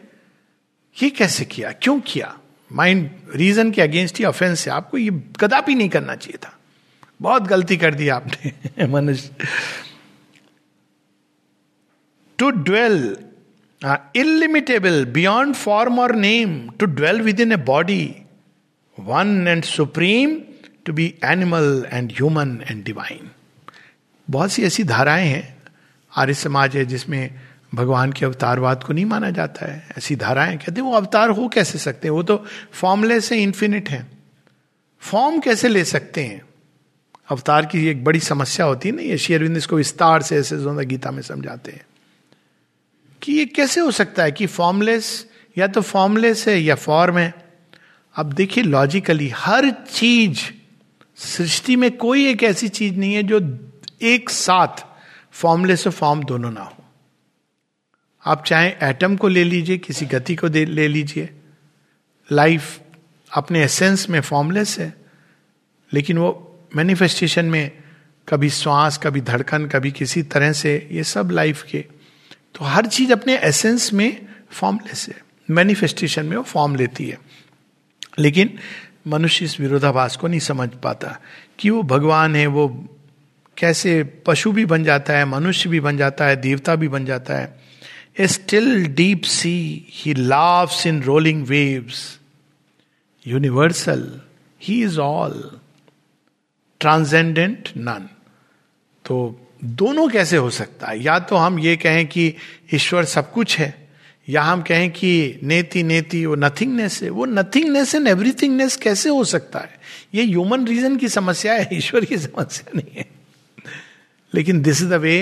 [1.03, 1.73] ये कैसे किया?
[1.73, 2.39] क्यों किया?
[2.73, 6.59] माइंड रीजन के अगेंस्ट ही ऑफेंस है। आपको ये कदापि नहीं करना चाहिए था।
[7.23, 9.31] बहुत गलती कर दी आपने, मनुष्य।
[12.39, 13.17] To dwell
[14.17, 18.17] illimitable beyond form और name to dwell within a body
[19.01, 20.41] one and supreme
[20.87, 23.31] to be animal and human and divine
[24.31, 25.57] बहुत सी ऐसी धाराएँ हैं,
[26.17, 27.35] आर्य समाज है, जिसमें
[27.75, 31.49] भगवान के अवतारवाद को नहीं माना जाता है। ऐसी धाराएँ, कहते हैं, वो अवतार हो
[31.49, 32.13] कैसे सकते हैं?
[32.13, 34.07] वो तो फॉर्मलेस है इन्फिनिट है।
[35.01, 36.43] फॉर्म कैसे ले सकते हैं?
[37.29, 41.11] अवतार की एक बड़ी समस्या होती है ना, ये शेयरविंद इसको विस्तार से ऐसे गीता
[41.11, 41.86] में समझाते हैं।
[43.27, 45.27] कि ये कैसे हो सकता है कि फॉर्मलेस
[45.59, 47.35] या तो फॉर्मलेस है या फॉर्म है?
[48.17, 50.41] अब देखिए लॉजिकली हर चीज़,
[51.17, 53.41] सृष्टि में कोई एक ऐसी चीज़ नहीं है जो
[54.03, 54.85] एक साथ
[55.33, 56.85] फॉर्मलेस और फॉर्म दोनों ना हो।
[58.27, 61.29] आप चाहे एटम को ले लीजिए, किसी गति को ले लीजिए।
[62.33, 62.81] लाइफ
[63.33, 64.95] अपने एसेंस में फॉर्मलेस है,
[65.93, 67.71] लेकिन वो मैनिफेस्टेशन में
[68.29, 71.96] कभी श्वास, कभी धड़कन, कभी किसी तरह से ये सब लाइफ के
[72.57, 77.19] तो हर चीज़ अपने एसेंस में फॉर्मलेस है। मैनिफेस्टेशन में वो फॉर्म लेती है।
[78.19, 78.59] लेकिन
[79.07, 81.21] मनुष्य इस विरोधाभास को नहीं समझ पाता
[81.59, 82.89] कि वो भगवान है, वो
[83.59, 87.35] कैसे पशु भी बन जाता है, मनुष्य भी बन जाता है, देवता भी बन जाता
[87.35, 87.61] है।
[88.19, 92.21] A still deep sea he laves in rolling waves
[93.27, 94.21] universal
[94.63, 95.61] he is all
[96.81, 98.09] transcendent none
[99.05, 101.03] तो दोनों कैसे हो सकता है?
[101.03, 102.35] या तो हम ये कहें कि
[102.75, 103.89] ईश्वर सब कुछ है,
[104.29, 109.25] या हम कहें कि नेति नेति वो नथिंगनेस है। वो नथिंगनेस एंड एवरीथिंगनेस कैसे हो
[109.25, 109.79] सकता है?
[110.15, 113.07] ये ह्यूमन रीजन की समस्या है, ईश्वर की समस्या नहीं है।
[114.35, 115.21] लेकिन this is the way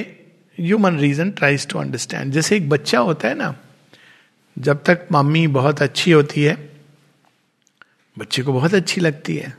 [0.58, 3.56] human reason tries to understand जैसे एक बच्चा होता है ना,
[4.58, 6.70] जब तक मम्मी बहुत अच्छी होती है,
[8.18, 9.56] बच्चे को बहुत अच्छी लगती है।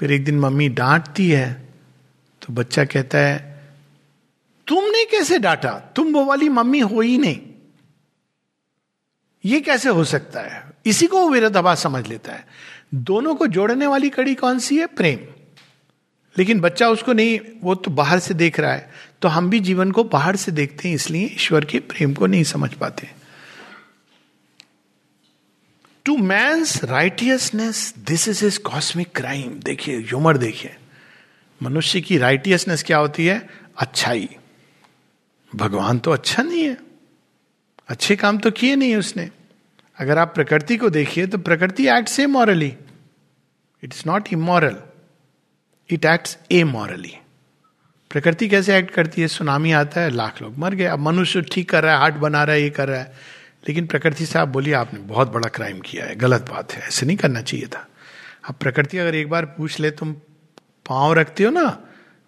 [0.00, 1.52] फिर एक दिन मम्मी डांटती है
[2.42, 3.47] तो बच्चा कहता है
[5.18, 5.92] कैसे डांटा?
[5.96, 7.40] तुम वो वाली मम्मी हो ही नहीं।
[9.44, 10.70] ये कैसे हो सकता है?
[10.86, 12.46] इसी को वो समझ लेता है।
[12.94, 14.86] दोनों को जोड़ने वाली कड़ी कौन सी है?
[14.86, 15.18] प्रेम।
[16.38, 19.90] लेकिन बच्चा उसको नहीं, वो तो बाहर से देख रहा है। तो हम भी जीवन
[19.90, 23.10] को बाहर से देखते हैं, इसलिए ईश्वर के प्रेम को नहीं समझ पाते।
[26.04, 30.76] To man righteousness this is is cosmic crime देखिए ह्यूमर देखिए।
[31.62, 33.50] मनुष्य की राइटियसनेस क्या होती है?
[33.78, 34.28] अच्छाई।
[35.56, 36.76] भगवान तो अच्छा नहीं है।
[37.88, 39.30] अच्छे काम तो किए नहीं उसने।
[39.98, 42.76] अगर आप प्रकृति को देखिए तो प्रकृति एक्ट से morally
[43.82, 44.76] it is not immoral
[45.90, 47.14] it acts amorally
[48.10, 49.28] प्रकृति कैसे एक्ट करती है?
[49.28, 52.44] सुनामी आता है, लाख लोग मर गए। अब मनुष्य ठीक कर रहा है हार्ट बना
[52.44, 53.12] रहा है, ये कर रहा है।
[53.68, 57.06] लेकिन प्रकृति से आप बोलिए, आपने बहुत बड़ा क्राइम किया है। गलत बात है। ऐसे
[57.06, 57.86] नहीं करना चाहिए था।
[58.48, 60.12] अब प्रकृति अगर एक बार पूछ ले, तुम
[60.88, 61.80] पाँव रखते हो ना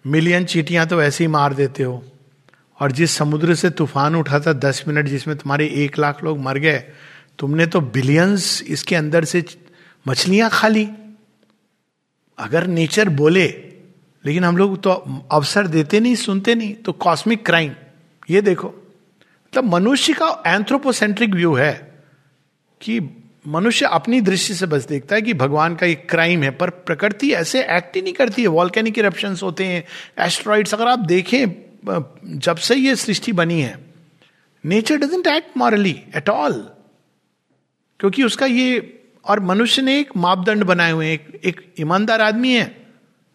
[0.07, 2.05] मिलियन चीटियाँ तो ऐसे ही मार देते हो।
[2.81, 6.57] और जिस समुद्र से तूफ़ान उठा था दस मिनट जिसमें तुम्हारे एक लाख लोग मर
[6.57, 6.83] गए,
[7.39, 9.43] तुमने तो बिलियंस इसके अंदर से
[10.05, 10.87] मछलियाँ खा ली।
[12.37, 13.47] अगर नेचर बोले,
[14.25, 14.91] लेकिन हम लोग तो
[15.31, 17.71] अवसर देते नहीं, सुनते नहीं तो कॉस्मिक क्राइम
[18.29, 21.73] ये देखो। मतलब मनुष्य का एंथ्रोपोसेंट्रिक व्यू है
[22.81, 22.99] कि
[23.47, 27.31] मनुष्य अपनी दृष्टि से बस देखता है कि भगवान का एक क्राइम है, पर प्रकृति
[27.33, 29.83] ऐसे एक्ट ही नहीं करती है। वॉल्केनिक इरप्शन होते हैं
[30.25, 31.47] एस्ट्रॉइड्स अगर आप देखें
[32.25, 33.85] जब से ये सृष्टि बनी है
[34.65, 36.53] nature doesn't act morally at all
[37.99, 42.65] क्योंकि उसका ये और मनुष्य ने एक मापदंड बनाए हुए एक, एक ईमानदार आदमी है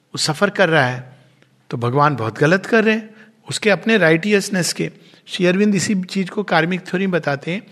[0.06, 1.18] वो सफ़र कर रहा है
[1.70, 3.14] तो भगवान बहुत गलत कर रहे हैं।
[3.50, 4.90] उसके अपने राइटियसनेस के
[5.26, 7.66] श्री अरविंद इसी चीज़ को कार्मिक थ्योरी बताते हैं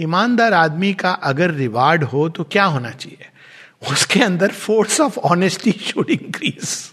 [0.00, 3.26] ईमानदार आदमी का अगर रिवार्ड हो तो क्या होना चाहिए?
[3.92, 6.92] उसके अंदर force of honesty should increase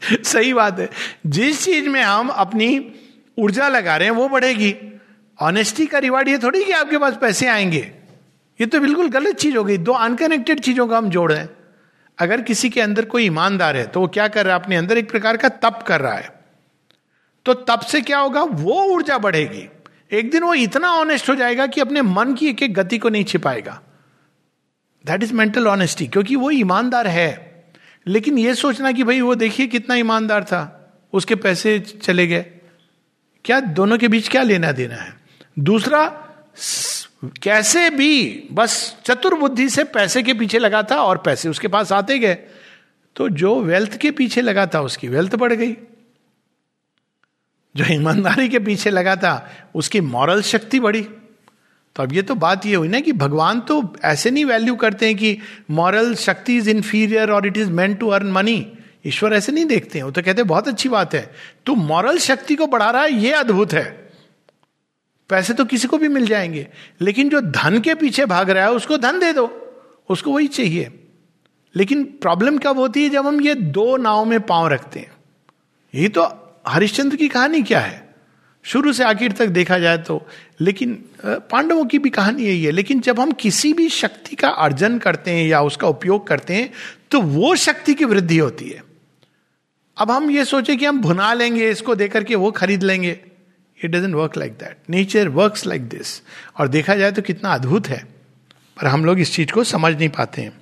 [0.24, 0.90] सही बात है।
[1.26, 2.92] जिस चीज़ में हम अपनी
[3.38, 5.00] ऊर्जा लगा रहे हैं, वो बढ़ेगी।
[5.40, 7.92] ऑनेस्टी का रिवार्ड ये थोड़ी कि आपके पास पैसे आएँगे।
[8.60, 11.50] ये तो बिल्कुल गलत चीज़ हो गई। दो अनकनेक्टेड चीज़ों का हम जोड़ रहे हैं।
[12.18, 14.62] अगर किसी के अंदर कोई ईमानदार है तो वो क्या कर रहा है?
[14.62, 16.40] अपने अंदर एक प्रकार का तप कर रहा है।
[17.44, 18.42] तो तप से क्या होगा?
[18.42, 19.68] वो ऊर्जा बढ़ेगी।
[20.18, 23.08] एक दिन वो इतना ऑनेस्ट हो जाएगा कि अपने मन की एक एक गति को
[23.08, 23.80] नहीं छिपाएगा।
[25.06, 27.49] दैट इज़ मेंटल ऑनेस्टी क्योंकि वो ईमानदार है।
[28.06, 32.46] लेकिन ये सोचना कि भाई वो देखिए कितना ईमानदार था, उसके पैसे चले गए।
[33.44, 35.20] क्या दोनों के बीच क्या लेना देना है?
[35.58, 36.08] दूसरा
[37.42, 42.18] कैसे भी बस चतुर्बुद्धि से पैसे के पीछे लगा था और पैसे उसके पास आते
[42.18, 42.34] गए।
[43.16, 45.72] तो जो वेल्थ के पीछे लगा था, उसकी वेल्थ बढ़ गई।
[47.76, 51.08] जो ईमानदारी के पीछे लगा था, उसकी मॉरल शक्ति बढ़ी।
[51.96, 55.06] तो अब ये तो बात ये हुई ना कि भगवान तो ऐसे नहीं वैल्यू करते
[55.06, 55.38] हैं कि
[55.70, 58.72] मॉरल शक्ति इज़ इंफीरियर और it is meant to earn money
[59.06, 61.32] ईश्वर ऐसे नहीं देखते हैं। वो तो कहते हैं, बहुत अच्छी बात है।
[61.66, 64.10] तू मॉरल शक्ति को बढ़ा रहा है, ये अद्भुत है।
[65.28, 66.68] पैसे तो किसी को भी मिल जाएँगे।
[67.00, 69.74] लेकिन जो धन के पीछे भाग रहा है, उसको धन दे दो।
[70.08, 71.04] उसको वही चाहिए।
[71.76, 75.12] लेकिन प्रॉब्लम कब होती है जब हम ये दो नाव में पाँव रखते हैं?
[75.94, 78.09] यही तो हरिश्चंद्र की कहानी क्या है?
[78.64, 80.26] शुरू से आखिर तक देखा जाए तो।
[80.60, 80.94] लेकिन
[81.24, 85.30] पांडवों की भी कहानी यही है। लेकिन जब हम किसी भी शक्ति का अर्जन करते
[85.30, 86.70] हैं या उसका उपयोग करते हैं
[87.10, 88.82] तो वो शक्ति की वृद्धि होती है।
[89.96, 93.18] अब हम ये सोचे कि हम भुना लेंगे, इसको देकर के वो खरीद लेंगे।
[93.84, 96.20] It doesn't work like that nature work like this
[96.58, 98.04] और देखा जाए तो कितना अद्भुत है।
[98.76, 100.59] पर हम लोग इस चीज़ को समझ नहीं पाते हैं।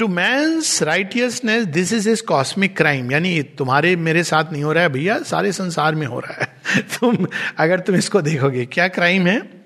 [0.00, 4.82] To man's righteousness this is is cosmic crime यानी तुम्हारे, मेरे साथ नहीं हो रहा
[4.82, 7.26] है भैया, सारे संसार में हो रहा है। तुम,
[7.58, 9.64] अगर तुम इसको देखोगे, क्या क्राइम है?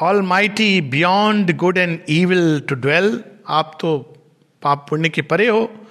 [0.22, 3.98] Almighty beyond good and evil to dwell आप तो
[4.62, 5.86] पाप पुण्य के परे हो।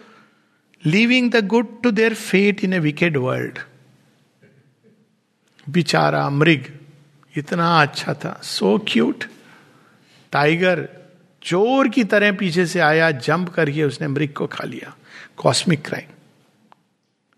[0.86, 3.60] Leaving the good to their fate in a wicked world
[5.70, 6.66] बिचारा मृग,
[7.38, 9.24] इतना अच्छा था। सो क्यूट
[10.32, 10.90] टाइगर
[11.46, 14.96] चोर की तरह पीछे से आया, जंप करके उसने मृग को खा लिया।
[15.38, 16.14] कॉस्मिक क्राइम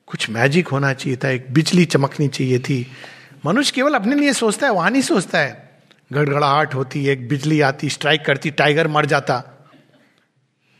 [0.07, 2.85] कुछ मैजिक होना चाहिए था, एक बिजली चमकनी चाहिए थी।
[3.45, 5.81] मनुष्य केवल अपने लिए सोचता है, वहाँ नहीं सोचता है।
[6.13, 9.43] गड़गड़ाहट होती, एक बिजली आती स्ट्राइक करती टाइगर मर जाता।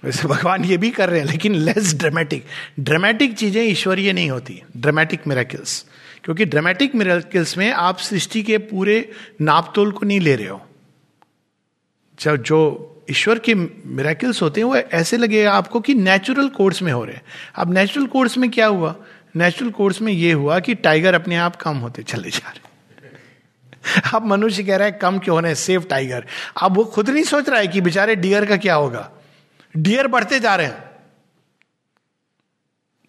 [0.04, 2.46] वैसे भगवान ये भी कर रहे हैं, लेकिन लेस ड्रामेटिक
[2.80, 5.86] ड्रामेटिक चीज़ें ईश्वरीय नहीं होती ड्रामेटिक मेरेकल्स
[6.24, 8.98] क्योंकि ड्रामेटिक मेरेकल्स में आप सृष्टि के पूरे
[9.42, 10.62] नापतोल को नहीं ले रहे हो।
[12.20, 16.92] जब जो ईश्वर के मेरेकल्स होते हैं, वो ऐसे लगेगा आपको कि नेचुरल कोर्स में
[16.92, 17.22] हो रहे हैं।
[17.56, 18.96] अब नेचुरल कोर्स में क्या हुआ?
[19.36, 22.68] नेचुरल कोर्स में ये हुआ कि टाइगर अपने आप कम होते चले जा रहे
[24.14, 26.26] अब मनुष्य कह रहा है, कम क्यों होने सेफ़ टाइगर
[26.62, 29.12] अब वो खुद नहीं सोच रहा है कि बेचारे डियर का क्या होगा।
[29.78, 30.84] डियर बढ़ते जा रहे हैं।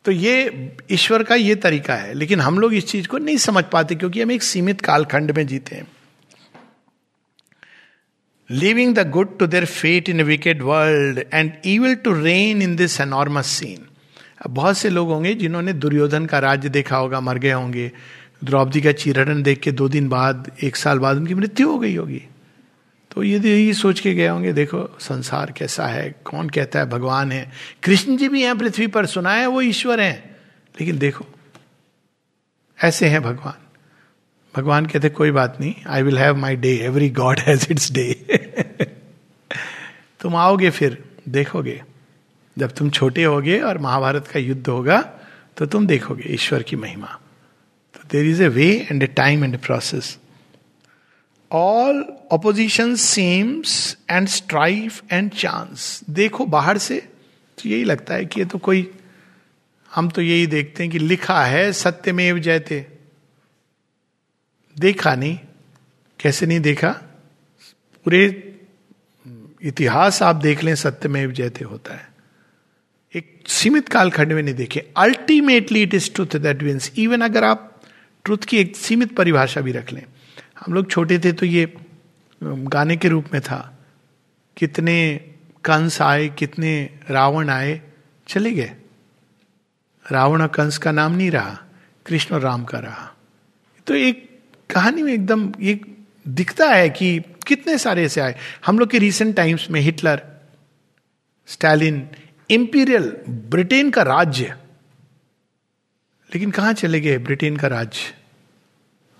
[0.04, 3.64] तो ये ईश्वर का ये तरीका है। लेकिन हम लोग इस चीज़ को नहीं समझ
[3.64, 5.86] पाते क्योंकि हम एक सीमित कालखंड में जीते हैं।
[8.50, 13.00] Leaving the good to their fate in wicked world and evil to reign in this
[13.00, 13.84] enormous scene
[14.46, 17.92] अब बहुत से लोग होंगे जिन्होंने दुर्योधन का राज्य देखा होगा, मर गए होंगे।
[18.44, 21.96] द्रौपदी का चीरहरण देख के दो दिन बाद, एक साल बाद उनकी मृत्यु हो गई
[21.96, 22.22] होगी।
[23.10, 27.32] तो ये यही सोच के गए होंगे, देखो संसार कैसा है, कौन कहता है भगवान
[27.32, 30.36] है। कृष्ण जी भी हैं पृथ्वी पर, सुना है वो ईश्वर हैं।
[30.80, 31.26] लेकिन देखो,
[32.84, 33.67] ऐसे हैं भगवान।
[34.58, 38.12] भगवान कहते, कोई बात नहीं I will have my day every god has its day
[40.20, 41.82] तुम आओगे फिर, देखोगे।
[42.56, 45.00] जब तुम छोटे होगे और महाभारत का युद्ध होगा
[45.56, 47.18] तो तुम देखोगे ईश्वर की महिमा।
[47.94, 50.16] तो there is a way and a time and a process
[51.50, 56.98] all opposition seems and strife and chance देखो बाहर से
[57.58, 58.86] तो यही लगता है कि ये तो कोई,
[59.90, 62.86] हम तो यही देखते हैं कि लिखा है, सत्यमेव जयते।
[64.78, 65.38] देखा नहीं।
[66.20, 66.90] कैसे नहीं देखा?
[68.04, 68.44] पूरे
[69.62, 72.08] इतिहास आप देख लें सत्यमेव जयते होता है।
[73.14, 77.82] एक सीमित कालखंड में नहीं देखे। Ultimately it is truth that means even अगर आप
[78.24, 80.04] ट्रुथ की एक सीमित परिभाषा भी रख लें।
[80.60, 81.74] हम लोग छोटे थे तो ये
[82.42, 83.78] गाने के रूप में था।
[84.56, 85.16] कितने
[85.64, 87.80] कंस आए, कितने रावण आए,
[88.28, 88.76] चले गए।
[90.12, 91.58] रावण और कंस का नाम नहीं रहा,
[92.06, 93.14] कृष्ण और राम का रहा।
[93.86, 94.27] तो एक
[94.70, 95.80] कहानी में एकदम ये
[96.28, 100.22] दिखता है कि कितने सारे ऐसे आए। हम लोग के रिसेंट टाइम्स में हिटलर,
[101.46, 102.08] स्टैलिन
[102.50, 104.56] इंपीरियल ब्रिटेन का राज्य।
[106.34, 108.14] लेकिन कहाँ चले गए ब्रिटेन का राज्य?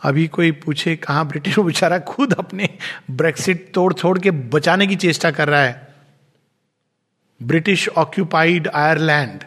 [0.03, 2.79] अभी कोई पूछे कहा ब्रिटेन बेचारा खुद अपने
[3.11, 5.95] ब्रेक्सिट तोड़ छोड़ के बचाने की चेष्टा कर रहा है।
[7.43, 9.45] ब्रिटिश ऑक्यूपाइड आयरलैंड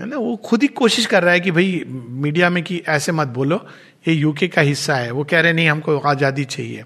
[0.00, 0.16] है ना?
[0.16, 3.66] वो खुद ही कोशिश कर रहा है कि भाई, मीडिया में कि ऐसे मत बोलो।
[4.08, 6.84] ये यूके का हिस्सा है। वो कह रहे नहीं, हमको आज़ादी चाहिए।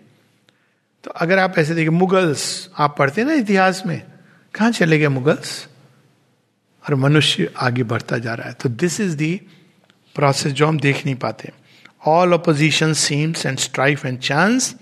[1.04, 4.02] तो अगर आप ऐसे देखिए, मुगल्स, आप पढ़ते हैं ना इतिहास में,
[4.54, 5.68] कहा चले गए मुगल्स?
[6.84, 9.40] और मनुष्य आगे बढ़ता जा रहा है। तो दिस इज़ दी
[10.14, 11.50] प्रोसेस जो हम देख नहीं पाते।
[12.06, 14.74] All opposition seems and strife and chance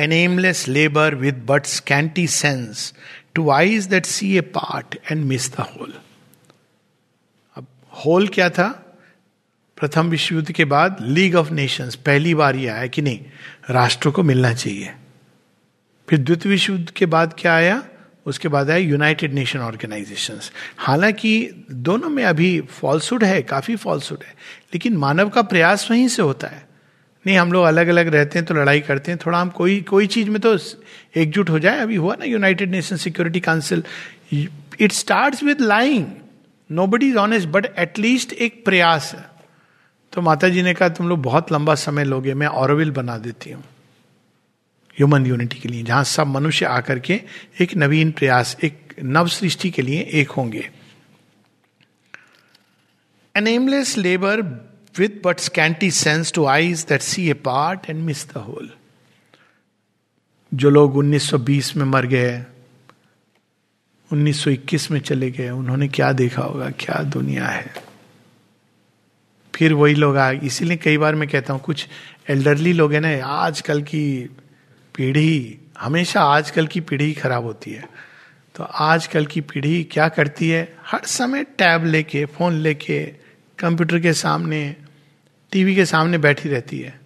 [0.00, 2.94] an aimless labour with but scanty sense
[3.34, 5.94] to eyes that see a part and miss the whole
[7.56, 8.91] अब होल क्या था?
[9.82, 13.20] प्रथम विश्व युद्ध के बाद लीग ऑफ़ नेशंस पहली बार ये आया कि नहीं,
[13.70, 14.92] राष्ट्र को मिलना चाहिए।
[16.08, 17.82] फिर द्वितीय विश्व युद्ध के बाद क्या आया?
[18.26, 20.38] उसके बाद आया यूनाइटेड नेशन ऑर्गेनाइजेशन
[20.78, 24.34] हालाँकि दोनों में अभी फॉल्सुड है, काफ़ी फॉल्सुड है,
[24.74, 26.64] लेकिन मानव का प्रयास वहीं से होता है।
[27.24, 30.06] नहीं, हम लोग अलग अलग रहते हैं तो लड़ाई करते हैं, थोड़ा हम कोई कोई
[30.06, 30.56] चीज़ में तो
[31.16, 33.84] एकजुट हो जाए, अभी हुआ ना United Nation Security Council
[34.32, 36.06] it start with lying
[36.86, 39.31] nobody is honest but at least एक प्रयास है।
[40.12, 43.50] तो माता जी ने कहा, तुम लोग बहुत लंबा समय लोगे, मैं औरविल बना देती
[43.50, 43.64] हूँ
[44.96, 47.20] ह्यूमन यूनिटी के लिए, जहाँ सब मनुष्य आकर के
[47.60, 50.70] एक नवीन प्रयास, एक नव सृष्टि के लिए एक होंगे.
[53.36, 54.42] An aimless लेबर
[54.98, 58.70] विथ but scanty sense to eyes that see a part and miss the whole
[60.54, 62.44] जो लोग 1920 में मर गए
[64.12, 66.70] 1921 में चले गए, उन्होंने क्या देखा होगा?
[66.70, 67.91] क्या दुनिया है?
[69.54, 71.88] फिर वही लोग आ इसीलिए कई बार मैं कहता हूँ, कुछ
[72.30, 74.30] एल्डरली लोग हैं ना, आजकल की
[74.94, 77.84] पीढ़ी, हमेशा आजकल की पीढ़ी खराब होती है।
[78.54, 80.76] तो आजकल की पीढ़ी क्या करती है?
[80.86, 83.04] हर समय टैब लेके, फ़ोन लेके,
[83.58, 84.76] कंप्यूटर के सामने,
[85.52, 87.00] टीवी के सामने बैठी रहती है।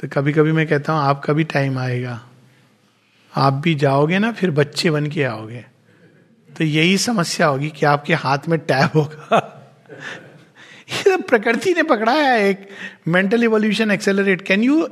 [0.00, 2.22] तो कभी कभी मैं कहता हूँ, आपका भी टाइम आएगा।
[3.36, 5.64] आप भी जाओगे ना, फिर बच्चे बन के आओगे।
[6.56, 9.52] तो यही समस्या होगी कि आपके हाथ में टैब होगा।
[10.88, 12.68] ये तो प्रकृति ने पकड़ा है, एक
[13.08, 14.82] mental evolution accelerate can you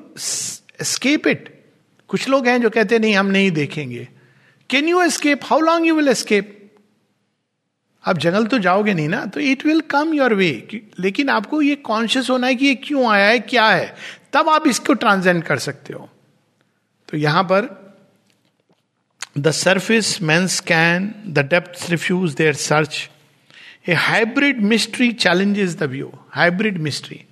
[0.80, 1.49] escape it
[2.11, 4.09] कुछ लोग हैं जो कहते हैं, नहीं, हम नहीं देखेंगे.
[4.70, 6.61] Can you escape how long you will escape
[8.05, 11.74] आप जंगल तो जाओगे नहीं ना तो it will come your way लेकिन आपको ये
[11.84, 13.95] कॉन्शियस होना है कि ये क्यों आया है, क्या है?
[14.32, 16.09] तब आप इसको ट्रांसजेंड कर सकते हो।
[17.09, 17.68] तो यहाँ पर
[19.38, 23.09] the surface men scan the depth refuse there search
[23.89, 27.24] a hybrid mystery challenges the view hybrid mystery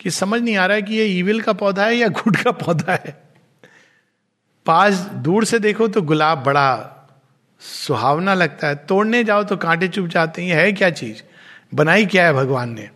[0.00, 2.50] कि समझ नहीं आ रहा है कि ये ईविल का पौधा है या गुड का
[2.50, 3.22] पौधा है।
[4.66, 6.94] पास दूर से देखो तो गुलाब बड़ा
[7.60, 11.22] सुहावना लगता है। तोड़ने जाओ तो कांटे चुप जाते हैं। है क्या चीज़?
[11.74, 12.90] बनाई क्या है भगवान ने?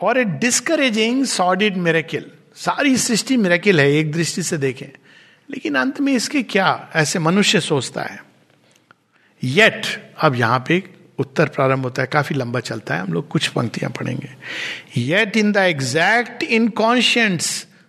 [0.00, 4.98] और ए डिस्करेजिंग सॉडिड मेरेकिल सारी सृष्टि मेरेकिल है, एक दृष्टि से देखें।
[5.50, 6.88] लेकिन अंत में इसके क्या?
[6.94, 8.24] ऐसे मनुष्य सोचता है।
[9.44, 13.48] येट अब यहाँ पे उत्तर प्रारंभ होता है, काफ़ी लंबा चलता है, हम लोग कुछ
[13.48, 14.28] पंक्तियाँ पढ़ेंगे।
[14.96, 17.46] Yet in the exact inconscience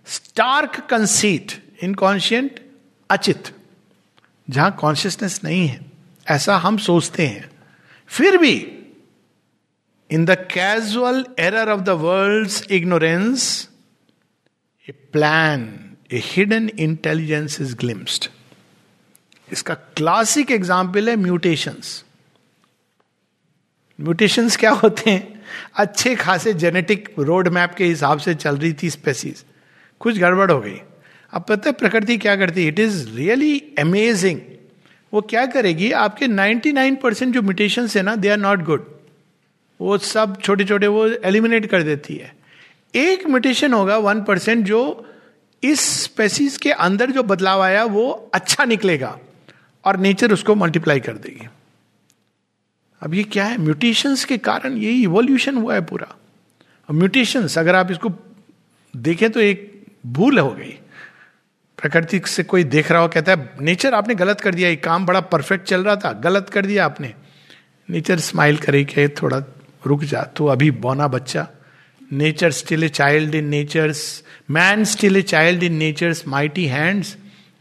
[0.07, 1.51] stark conceit
[1.83, 2.59] inconscient
[3.09, 3.51] अचित
[4.47, 5.79] जहाँ कॉन्शियसनेस नहीं है,
[6.27, 7.49] ऐसा हम सोचते हैं।
[8.11, 8.55] फिर भी
[10.09, 13.67] in the casual error of the world ignorance
[14.87, 15.67] a plan
[16.13, 18.27] a hidden intelligence is glimpsed
[19.49, 22.03] इसका क्लासिक एग्ज़ाम्पल है म्यूटेशंस
[23.99, 25.43] म्यूटेशंस क्या होते हैं?
[25.75, 29.43] अच्छे खासे जेनेटिक रोड मैप के हिसाब से चल रही थी स्पेसीज
[29.99, 30.81] कुछ गड़बड़ हो गई।
[31.33, 32.67] अब पता है प्रकृति क्या करती है?
[32.67, 34.39] इट इज़ रियली अमेजिंग
[35.13, 35.91] वो क्या करेगी?
[35.91, 38.93] आपके 99 परसेंट जो म्यूटेशन है ना दे आर नॉट गुड
[39.79, 42.35] वो सब छोटे छोटे वो एलिमिनेट कर देती है।
[42.95, 44.81] एक म्यूटेशन होगा वन परसेंट जो
[45.63, 49.17] इस स्पेसीज के अंदर जो बदलाव आया, वो अच्छा निकलेगा
[49.85, 51.47] और नेचर उसको मल्टीप्लाई कर देगी।
[53.01, 53.57] अब ये क्या है?
[53.57, 56.15] म्यूटेशंस के कारण यही इवोल्यूशन हुआ है पूरा।
[56.89, 58.11] म्यूटेशंस अगर आप इसको
[58.93, 59.71] देखें तो एक
[60.07, 60.77] भूल हो गई।
[61.77, 65.05] प्रकृति से कोई देख रहा हो, कहता है नेचर आपने गलत कर दिया, ये काम
[65.05, 67.13] बड़ा परफेक्ट चल रहा था, गलत कर दिया आपने।
[67.89, 69.43] नेचर स्माइल करे कि थोड़ा
[69.83, 71.47] रुक जा तो अभी बौना बच्चा।
[72.13, 77.15] Nature still a child in nature's man still a child in nature's mighty hands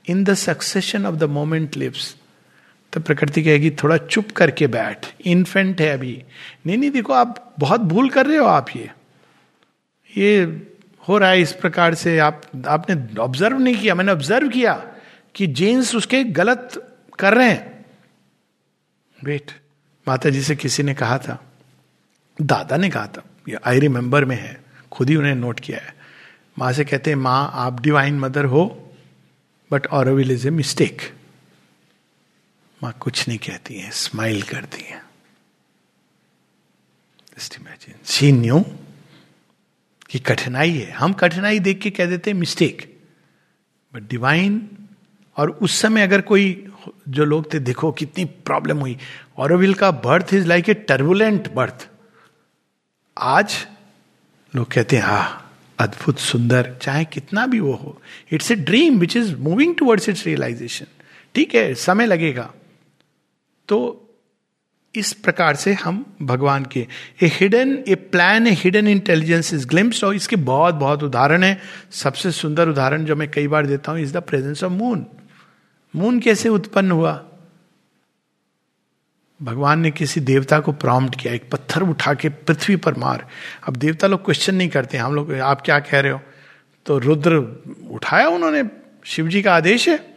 [0.06, 2.14] in the succession of the moment lives
[2.94, 6.24] तो प्रकृति कहेगी, थोड़ा चुप करके बैठ। इन्फेंट है अभी।
[6.66, 8.90] नहीं नहीं, देखो, आप बहुत भूल कर रहे हो आप ये।
[10.16, 10.44] ये
[11.08, 14.86] हो रहा है इस प्रकार से आप, आपने ऑब्ज़र्व नहीं किया। मैंने ऑब्ज़र्व किया
[15.34, 17.86] कि जेन्स उसके गलत कर रहे हैं।
[19.24, 19.52] वेट
[20.08, 21.52] माता जी से किसी ने कहा था?
[22.42, 25.94] दादा ने कहा था। ये आई रिमेंबर में है। खुद ही उन्हें नोट किया है।
[26.58, 28.92] माँ से कहते हैं, माँ, आप डिवाइन मदर हो
[29.72, 31.02] but Auroville is a mistake
[32.84, 35.02] माँ कुछ नहीं कहती है स्माइल करती है।
[37.56, 38.58] इमेजिन शी न्यू
[40.10, 42.82] कि कठिनाई है। हम कठिनाई देख के कह देते हैं मिस्टेक
[43.94, 44.68] बट डिवाइन
[45.36, 46.44] और उस समय अगर कोई
[47.08, 48.96] जो लोग थे देखो कितनी प्रॉब्लम हुई।
[49.38, 51.88] ऑरोविल का birth is like a turbulent birth
[53.16, 53.54] आज
[54.54, 55.22] लोग कहते हैं हा
[55.78, 58.00] अद्भुत सुंदर चाहे कितना भी वो हो।
[58.32, 60.86] It's a dream which is moving towards its realisation
[61.34, 62.52] ठीक है समय लगेगा।
[63.68, 64.00] तो
[64.94, 66.80] इस प्रकार से हम भगवान के
[67.22, 71.60] a hidden a plan a hidden intelligence is glimpse और इसके बहुत बहुत उदाहरण है।
[71.90, 75.06] सबसे सुंदर उदाहरण जो मैं कई बार देता हूँ is the presence of moon
[75.96, 77.24] moon कैसे उत्पन्न हुआ?
[79.42, 83.28] भगवान ने किसी देवता को प्रॉम्प्ट किया, एक पत्थर उठा के पृथ्वी पर मार।
[83.68, 86.20] अब देवता लोग क्वेश्चन नहीं करते हम लोग, आप क्या कह रहे हो?
[86.86, 87.36] तो रुद्र
[87.90, 88.64] उठाया उन्होंने,
[89.04, 90.13] शिव जी का आदेश है।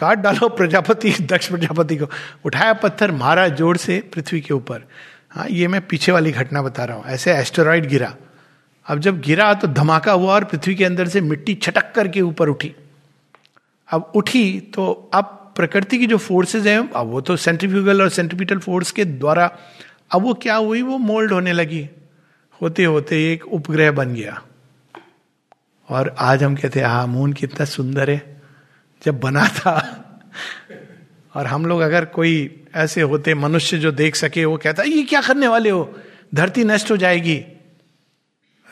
[0.00, 2.06] काट डालो प्रजापति, दक्ष प्रजापति को।
[2.44, 4.84] उठाया पत्थर, मारा ज़ोर से पृथ्वी के ऊपर।
[5.30, 8.14] हाँ ये मैं पीछे वाली घटना बता रहा हूँ। ऐसे एस्टेरॉइड गिरा।
[8.86, 12.48] अब जब गिरा तो धमाका हुआ और पृथ्वी के अंदर से मिट्टी छटक करके ऊपर
[12.48, 12.74] उठी।
[13.88, 18.58] अब उठी तो अब प्रकृति की जो फोर्सेज हैं, अब वो तो सेंट्रीफ्यूगल और सेंट्रीपिटल
[18.58, 19.50] फोर्स के द्वारा,
[20.14, 20.82] अब वो क्या हुई?
[20.82, 21.88] वो मोल्ड होने लगी।
[22.62, 24.42] होते होते एक उपग्रह बन गया।
[25.88, 28.39] और आज हम कहते हैं हा मून कितना सुंदर है।
[29.02, 30.06] जब बना था।
[31.34, 35.20] और हम लोग अगर कोई ऐसे होते, मनुष्य जो देख सके, वो कहता, ये क्या
[35.20, 35.98] करने वाले हो?
[36.34, 37.44] धरती नष्ट हो जाएगी।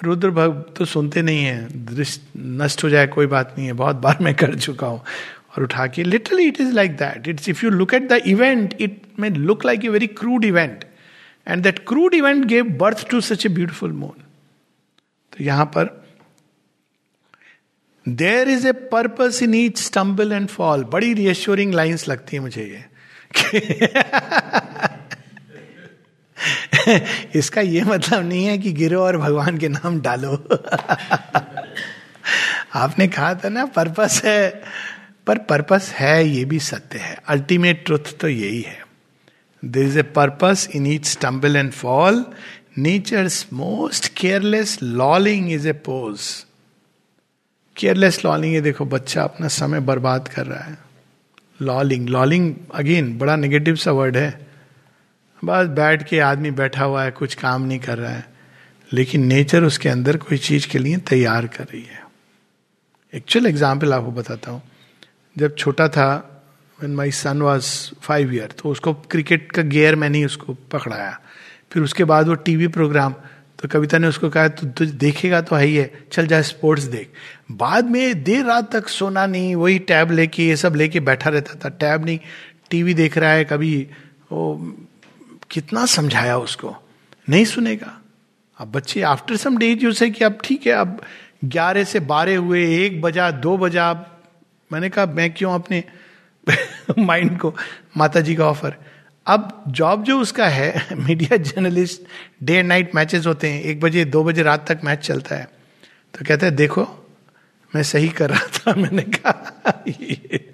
[0.04, 3.96] रुद्र भग तो सुनते नहीं है। दृष्ट, नष्ट हो जाए कोई बात नहीं है। बहुत
[3.96, 5.02] बार मैं कर चुका हूँ।
[5.48, 8.74] और उठा के literally it is like that it's if you look at the event
[8.80, 10.84] it may look like a very crude event
[11.48, 14.22] and that crude event gave birth to such a beautiful moon
[15.32, 16.07] तो यहाँ पर
[18.08, 22.62] there is a purpose in each stumble and fall बड़ी reassuring lines लगती है मुझे
[22.62, 22.84] ये।
[27.38, 30.32] इसका ये मतलब नहीं है कि गिरो और भगवान के नाम डालो।
[32.74, 34.62] आपने कहा था ना पर्पस है,
[35.26, 38.86] पर पर्पस है, ये भी सत्य है। अल्टीमेट ट्रुथ तो यही है।
[39.64, 42.24] There is a purpose in each stumble and fall
[42.78, 46.20] nature's most careless lolling is a pose
[47.78, 50.78] careless lolling है देखो बच्चा अपना समय बर्बाद कर रहा है।
[51.62, 54.46] लॉलिंग लॉलिंग अगेन बड़ा नेगेटिव सा वर्ड है।
[55.44, 58.28] बस बैठ के आदमी बैठा हुआ है, कुछ काम नहीं कर रहा है।
[58.92, 62.04] लेकिन नेचर उसके अंदर कोई चीज़ के लिए तैयार कर रही है।
[63.14, 64.62] एक्चुअल एग्ज़ाम्पल आपको बताता हूँ।
[65.38, 66.34] जब छोटा था,
[66.78, 71.20] when my son was five year तो उसको क्रिकेट का गेयर मैंने उसको पकड़ाया।
[71.72, 73.14] फिर उसके बाद वो टीवी प्रोग्राम
[73.58, 77.10] तो कविता ने उसको कहा, तू देखेगा तो है ही है, चल जा स्पोर्ट्स देख.
[77.52, 81.54] बाद में देर रात तक सोना नहीं, वही टैब लेके, ये सब लेके बैठा रहता
[81.54, 82.18] था। टैब नहीं,
[82.70, 83.88] टीवी देख रहा है कभी
[84.32, 84.76] वो
[85.50, 86.76] कितना समझाया उसको।
[87.28, 88.00] नहीं सुनेगा।
[88.58, 91.02] अब बच्चे आफ्टर सम डेज़ यू से कि अब ठीक है, अब
[91.44, 93.92] ग्यारह से बारह हुए, एक बजा, दो बजा
[94.72, 95.84] मैंने कहा, मैं क्यों अपने
[96.98, 97.56] माइंड को
[97.96, 98.76] माता जी का ऑफ़र
[99.28, 102.02] अब जॉब जो उसका है media journalist
[102.42, 105.48] day and night matches होते हैं, एक बजे, दो बजे रात तक मैच चलता है।
[106.14, 106.82] तो कहते हैं, देखो,
[107.74, 109.72] मैं सही कर रहा था, मैंने कहा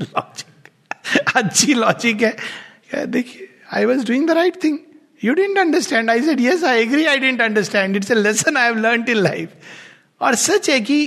[0.03, 4.79] लॉजिक अच्छी लॉजिक है। देखिए I was doing the right thing
[5.25, 8.65] you don't understand I said yes I agree I don't understand it's a lesson I
[8.65, 9.53] have learn in life
[10.21, 10.99] और सच है कि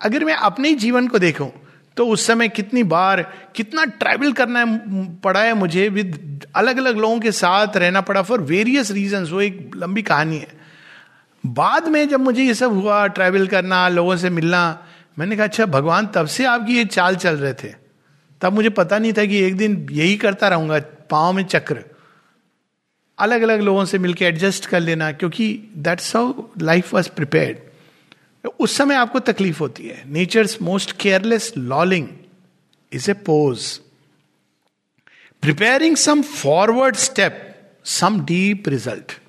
[0.00, 1.50] अगर मैं अपने जीवन को देखूँ
[1.96, 3.22] तो उस समय कितनी बार,
[3.54, 4.78] कितना ट्रैवल करना है,
[5.20, 9.40] पड़ा है मुझे विद अलग अलग लोगों के साथ रहना पड़ा फॉर वेरियस रीजन वो
[9.40, 10.58] एक लंबी कहानी है।
[11.44, 14.86] बाद में जब मुझे ये सब हुआ ट्रैवल करना, लोगों से मिलना,
[15.18, 17.74] मैंने कहा अच्छा भगवान, तब से आपकी ये चाल चल रहे थे।
[18.40, 20.78] तब मुझे पता नहीं था कि एक दिन यही करता रहूँगा,
[21.10, 21.84] पाँव में चक्र।
[23.18, 27.69] अलग अलग लोगों से मिलकर एडजस्ट कर लेना, क्योंकि that's how life was prepared
[28.48, 32.08] उस समय आपको तकलीफ़ होती है। Nature's most careless lolling
[32.92, 33.78] is a pose
[35.42, 39.20] preparing some forward step some deep result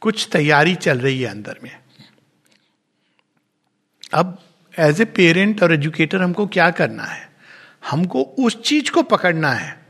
[0.00, 1.78] कुछ तैयारी चल रही है अंदर में।
[4.12, 4.42] अब
[4.78, 7.32] एज ए पेरेंट और एजुकेटर हमको क्या करना है?
[7.90, 9.86] हमको उस चीज़ को पकड़ना है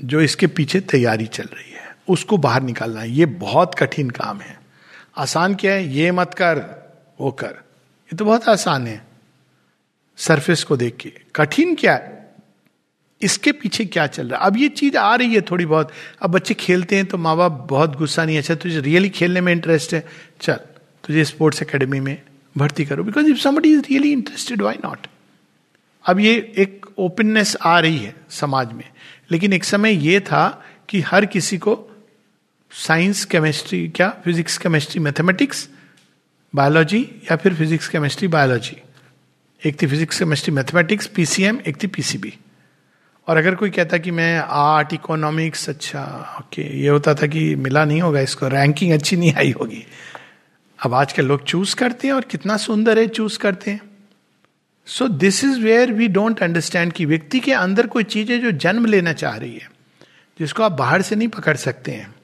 [0.00, 4.40] जो इसके पीछे तैयारी चल रही है। उसको बाहर निकालना है। ये बहुत कठिन काम
[4.40, 4.60] है।
[5.16, 5.88] आसान क्या है?
[5.88, 6.81] ये मत कर।
[7.20, 9.04] वो कर ये तो बहुत आसान है।
[10.16, 12.34] सरफेस को देख के। कठिन क्या है?
[13.22, 14.46] इसके पीछे क्या चल रहा है?
[14.46, 15.90] अब ये चीज़ आ रही है थोड़ी बहुत।
[16.22, 19.52] अब बच्चे खेलते हैं तो माँ बाप बहुत गुस्सा नहीं अच्छा तुझे रियली खेलने में
[19.52, 20.08] इंटरेस्ट है?
[20.40, 20.54] चल,
[21.06, 22.22] तुझे स्पोर्ट्स एकेडमी में
[22.56, 25.06] भर्ती करो। Because if somebody is really interested why not
[26.06, 28.88] अब ये एक ओपननेस आ रही है समाज में।
[29.30, 31.88] लेकिन एक समय ये था कि हर किसी को
[32.72, 34.08] साइंस केमिस्ट्री क्या?
[34.24, 35.68] फिजिक्स केमिस्ट्री मैथमेटिक्स
[36.54, 38.76] बायोलॉजी या फिर फिजिक्स केमिस्ट्री, बायोलॉजी।
[39.66, 42.38] एक थी फिजिक्स केमिस्ट्री, मैथमेटिक्स, पीसीएम, एक थी पीसीबी।
[43.28, 46.02] और अगर कोई कहता कि मैं आर्ट, इकोनॉमिक्स अच्छा
[46.40, 49.86] ओके, ये होता था कि मिला नहीं होगा इसको, रैंकिंग अच्छी नहीं आई होगी।
[50.84, 53.80] अब आज के लोग चूज़ करते हैं और कितना सुंदर है चूज़ करते हैं।
[54.86, 58.50] So this is where we don't understand कि व्यक्ति के अंदर कोई चीज़ है जो
[58.50, 59.70] जन्म लेना चाह रही है,
[60.38, 62.14] जिसको आप बाहर से नहीं पकड़ सकते हैं।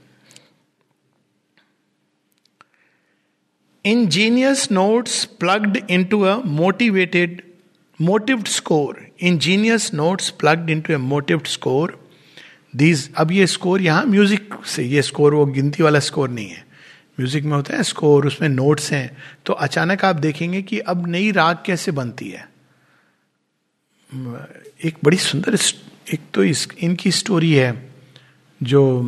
[3.89, 7.43] Ingenious notes plugged into a motivated,
[8.01, 8.95] motived score.
[9.18, 11.91] Ingenious notes plugged into a motived score.
[12.76, 16.66] These अब ये स्कोर यहाँ म्यूज़िक से, ये स्कोर वो गिनती वाला स्कोर नहीं है।
[17.18, 19.16] म्यूज़िक में होता है स्कोर उसमें नोट्स हैं।
[19.47, 22.49] तो अचानक आप देखेंगे कि अब नई राग कैसे बनती है।
[24.84, 25.59] एक बड़ी सुंदर
[26.14, 27.72] एक तो इस, इनकी स्टोरी है,
[28.61, 29.01] जो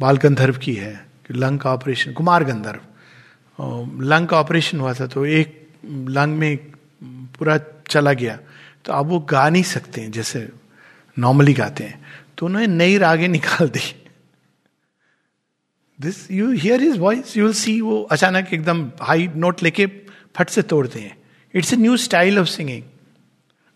[0.00, 0.94] बाल गंधर्व की है
[1.30, 2.80] लंग का ऑपरेशन कुमार गंधर्व।
[3.58, 6.56] लंग का ऑपरेशन हुआ था तो एक लंग में
[7.34, 8.38] पूरा चला गया।
[8.84, 10.48] तो अब वो गा नहीं सकते हैं, जैसे
[11.16, 12.04] नॉर्मली गाते हैं।
[12.38, 13.80] तो उन्होंने नई रागे निकाल दी।
[15.98, 19.86] This you hear is voice you will see वो अचानक एकदम हाई नोट लेके
[20.36, 21.16] फट से तोड़ते हैं।
[21.54, 22.82] It's a new style of singing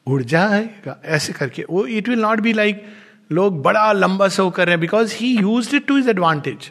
[0.06, 2.84] उड़ जाएगा, ऐसे करके। वो it will not be like
[3.32, 6.70] लोग बड़ा लंबा शो कर रहे हैं because he use it to his advantage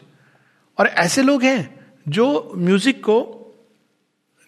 [0.78, 1.77] और ऐसे लोग हैं
[2.08, 3.34] जो म्यूज़िक को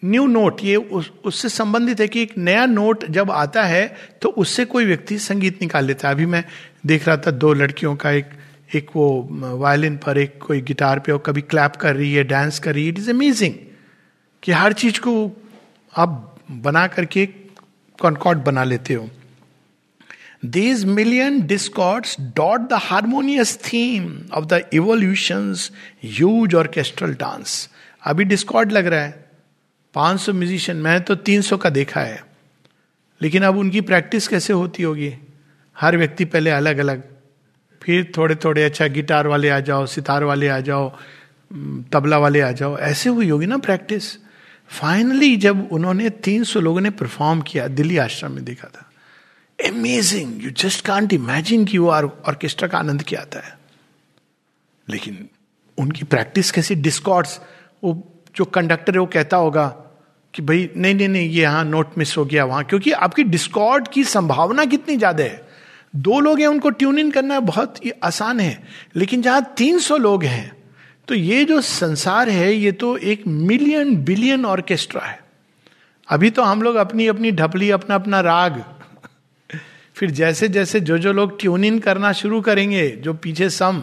[0.02, 3.86] न्यू नोट ये उस, उससे संबंधित है कि एक नया नोट जब आता है
[4.22, 6.44] तो उससे कोई व्यक्ति संगीत निकाल लेता है। अभी मैं
[6.86, 8.30] देख रहा था दो लड़कियों का एक
[8.74, 12.58] एक वो वायलिन पर एक कोई गिटार पे और कभी क्लैप कर रही है डांस
[12.58, 13.54] कर रही है। इट इज़ अमेजिंग
[14.42, 15.14] कि हर चीज़ को
[15.94, 17.26] आप बना करके
[17.98, 19.08] कॉन्कॉर्ड बना लेते हो।
[20.46, 25.70] These million discords dot the harmonious theme of the evolution's
[26.04, 27.68] huge orchestral dance.
[28.04, 29.30] अभी डिस्कॉर्ड लग रहा है।
[29.94, 32.24] 500 म्यूजिशियन मैं तो 300 का देखा है।
[33.22, 35.14] लेकिन अब उनकी प्रैक्टिस कैसे होती होगी?
[35.80, 37.02] हर व्यक्ति पहले अलग अलग
[37.82, 40.98] फिर थोड़े थोड़े अच्छा गिटार वाले आ जाओ, सितार वाले आ जाओ
[41.92, 44.16] तबला वाले आ जाओ। ऐसे हुई होगी ना प्रैक्टिस
[44.68, 48.89] फाइनली जब उन्होंने 300 लोगों ने परफॉर्म किया, दिल्ली आश्रम में देखा था।
[49.60, 53.58] Amazing you just can't imagine कि वो ऑर्केस्ट्रा का आनंद क्या आता है।
[54.88, 55.28] लेकिन
[55.78, 57.40] उनकी प्रैक्टिस कैसी डिस्कॉर्ड्स
[57.82, 57.92] वो
[58.36, 59.66] जो कंडक्टर है, वो कहता होगा
[60.34, 63.88] कि भाई, नहीं नहीं नहीं, ये यहाँ नोट मिस हो गया वहाँ। क्योंकि आपकी डिस्कॉर्ड
[63.88, 65.48] की संभावना कितनी ज़्यादा है।
[65.96, 68.62] दो लोग हैं, उनको ट्यून इन करना बहुत ही आसान है।
[68.96, 70.52] लेकिन जहाँ तीन सौ लोग हैं
[71.08, 75.18] तो ये जो संसार है, ये तो एक मिलियन बिलियन ऑर्केस्ट्रा है।
[76.08, 78.62] अभी तो हम लोग अपनी अपनी ढपली अपना अपना राग
[80.00, 83.82] फिर जैसे जैसे जो जो लोग ट्यून इन करना शुरू करेंगे, जो पीछे सम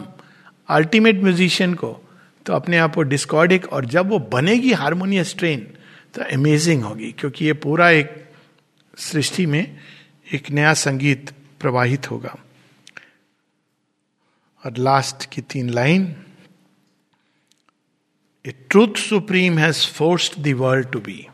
[0.68, 1.90] अल्टीमेट म्यूजिशियन को
[2.46, 5.60] तो अपने आप वो डिस्कॉर्डिक और जब वो बनेगी हारमोनियस ट्रेन
[6.14, 8.10] तो अमेजिंग होगी, क्योंकि ये पूरा एक
[8.98, 9.76] सृष्टि में
[10.34, 12.36] एक नया संगीत प्रवाहित होगा।
[14.62, 16.14] और लास्ट की तीन line
[18.44, 21.26] a truth supreme has forced the world to be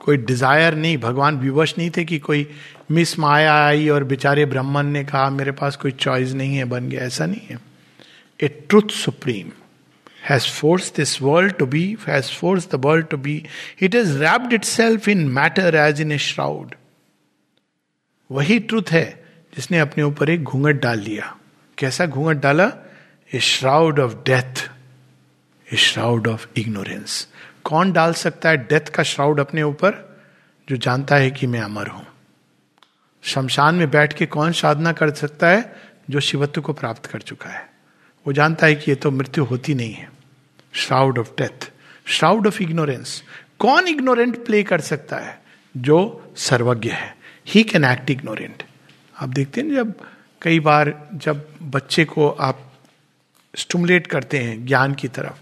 [0.00, 2.46] कोई डिज़ायर नहीं, भगवान विवश नहीं थे कि कोई
[2.90, 6.88] मिस माया आई और बेचारे ब्राह्मण ने कहा, मेरे पास कोई चॉइस नहीं है, बन
[6.88, 7.58] गया, ऐसा नहीं है।
[8.40, 9.50] A truth supreme
[10.24, 13.42] has force this world to be has force the world to be
[13.82, 16.74] it is wrapped itself in matter as in a shroud
[18.30, 19.04] वही ट्रुथ है
[19.56, 21.36] जिसने अपने ऊपर एक घूंघट डाल लिया
[21.78, 22.70] कैसा घूंघट डाला?
[23.30, 24.68] A shroud of death
[25.72, 27.26] a shroud of ignorance
[27.64, 30.04] कौन डाल सकता है डेथ का श्राउड अपने ऊपर?
[30.68, 32.06] जो जानता है कि मैं अमर हूँ।
[33.26, 35.76] शमशान में बैठ के कौन साधना कर सकता है
[36.10, 37.70] जो शिवत्व को प्राप्त कर चुका है?
[38.26, 40.08] वो जानता है कि ये तो मृत्यु होती नहीं है।
[40.72, 41.72] Shroud of death
[42.06, 43.22] shroud of ignorance
[43.58, 45.42] कौन इग्नोरेंट प्ले कर सकता है?
[45.76, 47.16] जो सर्वज्ञ है।
[47.46, 48.62] ही कैन एक्ट इग्नोरेंट
[49.20, 49.92] आप देखते हैं जब
[50.42, 52.72] कई बार जब बच्चे को आप
[53.56, 55.38] स्टमुलेट करते हैं ज्ञान की तरफ़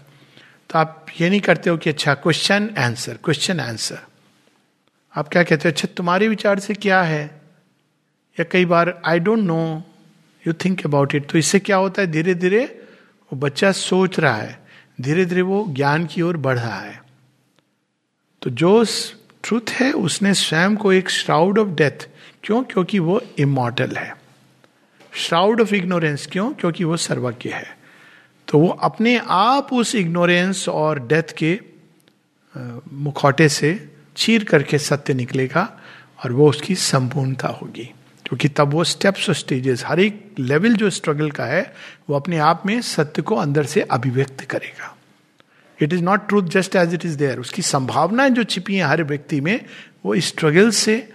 [0.69, 3.99] तो आप ये नहीं करते हो कि अच्छा क्वेश्चन आंसर क्वेश्चन आंसर
[5.15, 7.44] आप क्या कहते हो अच्छा तुम्हारे विचार से क्या है?
[8.39, 9.83] या कई बार I don't know
[10.47, 12.11] you think about it तो इससे क्या होता है?
[12.11, 12.81] धीरे धीरे
[13.33, 14.65] वो बच्चा सोच रहा है।
[15.01, 17.03] धीरे धीरे वो ज्ञान की ओर बढ़ रहा है।
[18.41, 18.85] तो जो
[19.43, 22.09] ट्रुथ है, उसने स्वयं को एक श्राउड ऑफ़ डेथ
[22.43, 22.63] क्यों?
[22.63, 24.17] क्योंकि वो इमोटल है।
[25.13, 26.53] श्राउड ऑफ़ इग्नोरेंस क्यों?
[26.53, 27.77] क्योंकि वो सर्वज्ञ है।
[28.47, 31.59] तो वो अपने आप उस इग्नोरेंस और डेथ के
[32.93, 35.79] मुखौटे से चीर करके सत्य निकलेगा
[36.23, 37.93] और वो उसकी संपूर्णता होगी।
[38.25, 41.75] क्योंकि तब वो स्टेप्स और स्टेजेस हर एक लेवल जो स्ट्रगल का है,
[42.09, 44.97] वो अपने आप में सत्य को अंदर से अभिव्यक्त करेगा।
[45.81, 49.03] It is not truth just as it is there उसकी संभावनाएँ जो छिपी हैं हर
[49.03, 49.65] व्यक्ति में,
[50.05, 51.13] वो स्ट्रगल से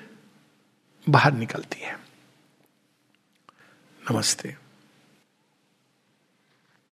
[1.09, 1.99] बाहर निकलती है।
[4.11, 4.60] नमस्ते।